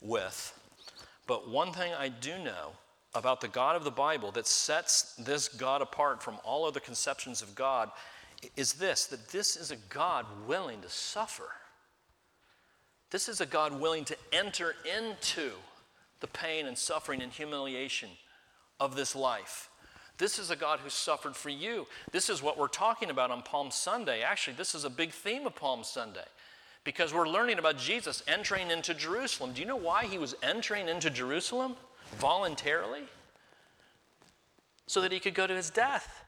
with. 0.00 0.58
But 1.26 1.48
one 1.48 1.72
thing 1.72 1.92
I 1.92 2.08
do 2.08 2.38
know 2.38 2.72
about 3.14 3.40
the 3.40 3.48
God 3.48 3.76
of 3.76 3.84
the 3.84 3.90
Bible 3.90 4.30
that 4.32 4.46
sets 4.46 5.14
this 5.14 5.48
God 5.48 5.80
apart 5.80 6.22
from 6.22 6.38
all 6.44 6.64
other 6.64 6.80
conceptions 6.80 7.42
of 7.42 7.54
God 7.54 7.90
is 8.56 8.74
this 8.74 9.06
that 9.06 9.28
this 9.28 9.56
is 9.56 9.70
a 9.70 9.76
God 9.88 10.26
willing 10.46 10.80
to 10.82 10.90
suffer. 10.90 11.50
This 13.10 13.28
is 13.28 13.40
a 13.40 13.46
God 13.46 13.80
willing 13.80 14.04
to 14.06 14.16
enter 14.32 14.74
into 14.84 15.52
the 16.20 16.26
pain 16.26 16.66
and 16.66 16.76
suffering 16.76 17.22
and 17.22 17.32
humiliation 17.32 18.10
of 18.80 18.96
this 18.96 19.14
life. 19.14 19.70
This 20.18 20.38
is 20.38 20.50
a 20.50 20.56
God 20.56 20.80
who 20.80 20.90
suffered 20.90 21.34
for 21.34 21.50
you. 21.50 21.86
This 22.12 22.28
is 22.28 22.42
what 22.42 22.58
we're 22.58 22.68
talking 22.68 23.10
about 23.10 23.30
on 23.30 23.42
Palm 23.42 23.70
Sunday. 23.70 24.22
Actually, 24.22 24.56
this 24.56 24.74
is 24.74 24.84
a 24.84 24.90
big 24.90 25.12
theme 25.12 25.46
of 25.46 25.54
Palm 25.56 25.84
Sunday 25.84 26.24
because 26.84 27.14
we're 27.14 27.28
learning 27.28 27.58
about 27.58 27.78
Jesus 27.78 28.22
entering 28.28 28.70
into 28.70 28.92
Jerusalem. 28.94 29.52
Do 29.52 29.60
you 29.60 29.66
know 29.66 29.76
why 29.76 30.04
he 30.04 30.18
was 30.18 30.34
entering 30.42 30.88
into 30.88 31.10
Jerusalem 31.10 31.76
voluntarily? 32.18 33.04
So 34.86 35.00
that 35.00 35.10
he 35.10 35.18
could 35.18 35.34
go 35.34 35.46
to 35.46 35.54
his 35.54 35.70
death. 35.70 36.24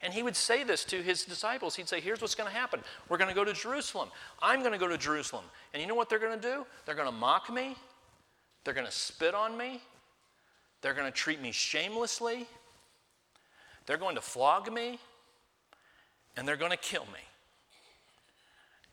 And 0.00 0.14
he 0.14 0.22
would 0.22 0.36
say 0.36 0.62
this 0.62 0.84
to 0.86 1.02
his 1.02 1.24
disciples. 1.24 1.74
He'd 1.74 1.88
say, 1.88 2.00
Here's 2.00 2.20
what's 2.20 2.36
going 2.36 2.48
to 2.48 2.54
happen. 2.54 2.80
We're 3.08 3.18
going 3.18 3.28
to 3.28 3.34
go 3.34 3.44
to 3.44 3.52
Jerusalem. 3.52 4.10
I'm 4.40 4.60
going 4.60 4.72
to 4.72 4.78
go 4.78 4.86
to 4.86 4.96
Jerusalem. 4.96 5.44
And 5.74 5.82
you 5.82 5.88
know 5.88 5.96
what 5.96 6.08
they're 6.08 6.20
going 6.20 6.38
to 6.38 6.48
do? 6.48 6.64
They're 6.86 6.94
going 6.94 7.08
to 7.08 7.14
mock 7.14 7.52
me. 7.52 7.74
They're 8.62 8.74
going 8.74 8.86
to 8.86 8.92
spit 8.92 9.34
on 9.34 9.58
me. 9.58 9.80
They're 10.80 10.94
going 10.94 11.10
to 11.10 11.16
treat 11.16 11.42
me 11.42 11.50
shamelessly. 11.50 12.46
They're 13.86 13.96
going 13.96 14.14
to 14.14 14.20
flog 14.20 14.72
me. 14.72 15.00
And 16.36 16.46
they're 16.46 16.56
going 16.56 16.70
to 16.70 16.76
kill 16.76 17.06
me 17.06 17.27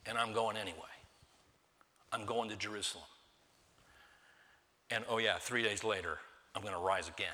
and 0.05 0.17
I'm 0.17 0.33
going 0.33 0.57
anyway. 0.57 0.79
I'm 2.11 2.25
going 2.25 2.49
to 2.49 2.55
Jerusalem. 2.55 3.05
And 4.91 5.03
oh, 5.09 5.17
yeah, 5.17 5.37
three 5.39 5.63
days 5.63 5.83
later, 5.83 6.19
I'm 6.55 6.61
going 6.61 6.73
to 6.73 6.79
rise 6.79 7.09
again. 7.09 7.27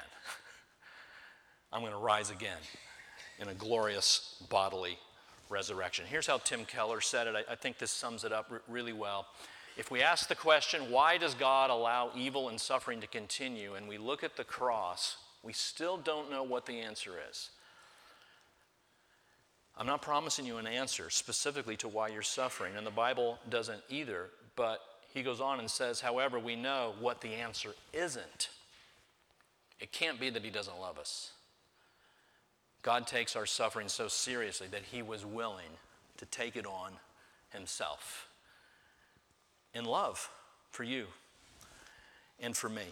I'm 1.74 1.82
going 1.82 1.94
to 1.94 1.98
rise 1.98 2.32
again 2.32 2.58
in 3.40 3.50
a 3.50 3.54
glorious 3.54 4.42
bodily 4.50 4.98
resurrection. 5.50 6.06
Here's 6.08 6.28
how 6.28 6.38
Tim 6.38 6.66
Keller 6.66 7.02
said 7.02 7.28
it. 7.28 7.36
I, 7.36 7.52
I 7.52 7.56
think 7.56 7.78
this 7.78 7.92
sums 7.92 8.24
it 8.24 8.32
up 8.32 8.48
r- 8.50 8.62
really 8.68 8.94
well. 8.94 9.28
If 9.78 9.92
we 9.92 10.02
ask 10.02 10.28
the 10.28 10.36
question, 10.36 10.92
why 10.92 11.18
does 11.18 11.34
God 11.34 11.70
allow 11.70 12.12
evil 12.16 12.50
and 12.50 12.60
suffering 12.60 13.02
to 13.02 13.08
continue, 13.08 13.76
and 13.76 13.88
we 13.88 13.98
look 13.98 14.24
at 14.24 14.36
the 14.36 14.44
cross, 14.44 15.18
we 15.44 15.54
still 15.54 15.98
don't 15.98 16.30
know 16.30 16.44
what 16.44 16.66
the 16.66 16.80
answer 16.80 17.14
is. 17.30 17.50
I'm 19.78 19.88
not 19.88 20.02
promising 20.02 20.46
you 20.46 20.58
an 20.58 20.68
answer 20.68 21.10
specifically 21.10 21.78
to 21.78 21.88
why 21.88 22.10
you're 22.10 22.22
suffering, 22.22 22.74
and 22.78 22.86
the 22.86 22.92
Bible 22.92 23.40
doesn't 23.50 23.82
either, 23.90 24.30
but 24.56 24.82
he 25.14 25.24
goes 25.24 25.42
on 25.42 25.60
and 25.60 25.70
says, 25.70 26.02
however, 26.02 26.40
we 26.40 26.56
know 26.56 26.94
what 27.00 27.22
the 27.22 27.34
answer 27.34 27.74
isn't. 27.94 28.50
It 29.80 29.92
can't 29.92 30.20
be 30.20 30.30
that 30.30 30.44
he 30.44 30.50
doesn't 30.50 30.80
love 30.80 31.00
us. 31.00 31.32
God 32.82 33.08
takes 33.08 33.36
our 33.36 33.46
suffering 33.46 33.88
so 33.88 34.08
seriously 34.08 34.68
that 34.72 34.84
he 34.92 35.02
was 35.02 35.26
willing 35.26 35.70
to 36.18 36.26
take 36.26 36.56
it 36.56 36.66
on 36.66 36.94
himself 37.50 38.28
in 39.74 39.86
love 39.86 40.30
for 40.72 40.84
you 40.84 41.06
and 42.40 42.56
for 42.56 42.70
me. 42.70 42.84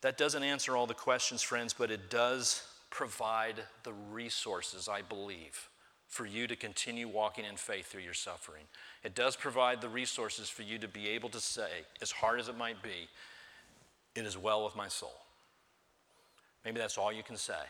That 0.00 0.18
doesn't 0.18 0.42
answer 0.42 0.76
all 0.76 0.86
the 0.86 0.94
questions, 0.94 1.42
friends, 1.42 1.72
but 1.72 1.90
it 1.90 2.10
does 2.10 2.62
provide 2.90 3.56
the 3.82 3.92
resources, 4.12 4.88
I 4.88 5.02
believe, 5.02 5.68
for 6.08 6.24
you 6.24 6.46
to 6.46 6.56
continue 6.56 7.06
walking 7.06 7.44
in 7.44 7.56
faith 7.56 7.86
through 7.86 8.02
your 8.02 8.14
suffering. 8.14 8.64
It 9.04 9.14
does 9.14 9.36
provide 9.36 9.80
the 9.80 9.88
resources 9.88 10.48
for 10.48 10.62
you 10.62 10.78
to 10.78 10.88
be 10.88 11.08
able 11.10 11.28
to 11.30 11.40
say, 11.40 11.68
as 12.00 12.10
hard 12.10 12.40
as 12.40 12.48
it 12.48 12.56
might 12.56 12.82
be, 12.82 13.08
it 14.14 14.24
is 14.24 14.36
well 14.36 14.64
with 14.64 14.74
my 14.74 14.88
soul. 14.88 15.14
Maybe 16.64 16.78
that's 16.78 16.98
all 16.98 17.12
you 17.12 17.22
can 17.22 17.36
say. 17.36 17.60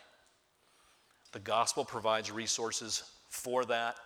The 1.32 1.40
gospel 1.40 1.84
provides 1.84 2.30
resources 2.30 3.02
for 3.28 3.64
that 3.66 3.96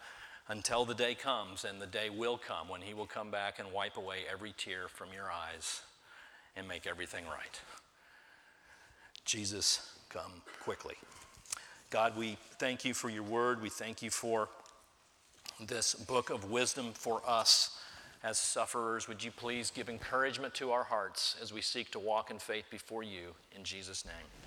until 0.49 0.85
the 0.85 0.95
day 0.95 1.15
comes, 1.15 1.65
and 1.65 1.81
the 1.81 1.87
day 1.87 2.11
will 2.11 2.37
come 2.37 2.69
when 2.69 2.81
He 2.81 2.95
will 2.95 3.07
come 3.07 3.31
back 3.31 3.59
and 3.59 3.73
wipe 3.73 3.97
away 3.97 4.21
every 4.31 4.53
tear 4.57 4.89
from 4.89 5.09
your 5.15 5.31
eyes 5.31 5.83
and 6.57 6.67
make 6.67 6.87
everything 6.87 7.25
right. 7.27 7.61
Jesus, 9.25 9.99
come 10.09 10.43
quickly. 10.61 10.97
God, 11.93 12.17
we 12.17 12.39
thank 12.59 12.87
you 12.87 12.95
for 12.95 13.11
your 13.11 13.23
word. 13.23 13.61
We 13.61 13.69
thank 13.69 14.01
you 14.01 14.09
for 14.09 14.49
this 15.61 15.93
book 15.95 16.31
of 16.31 16.51
wisdom 16.51 16.93
for 16.95 17.21
us 17.29 17.79
as 18.25 18.39
sufferers. 18.39 19.09
Would 19.09 19.23
you 19.23 19.31
please 19.31 19.71
give 19.71 19.91
encouragement 19.91 20.55
to 20.55 20.71
our 20.71 20.85
hearts 20.85 21.37
as 21.43 21.53
we 21.53 21.61
seek 21.61 21.91
to 21.91 21.99
walk 21.99 22.31
in 22.31 22.39
faith 22.39 22.65
before 22.71 23.03
you? 23.03 23.35
In 23.55 23.63
Jesus' 23.63 24.07
name. 24.07 24.42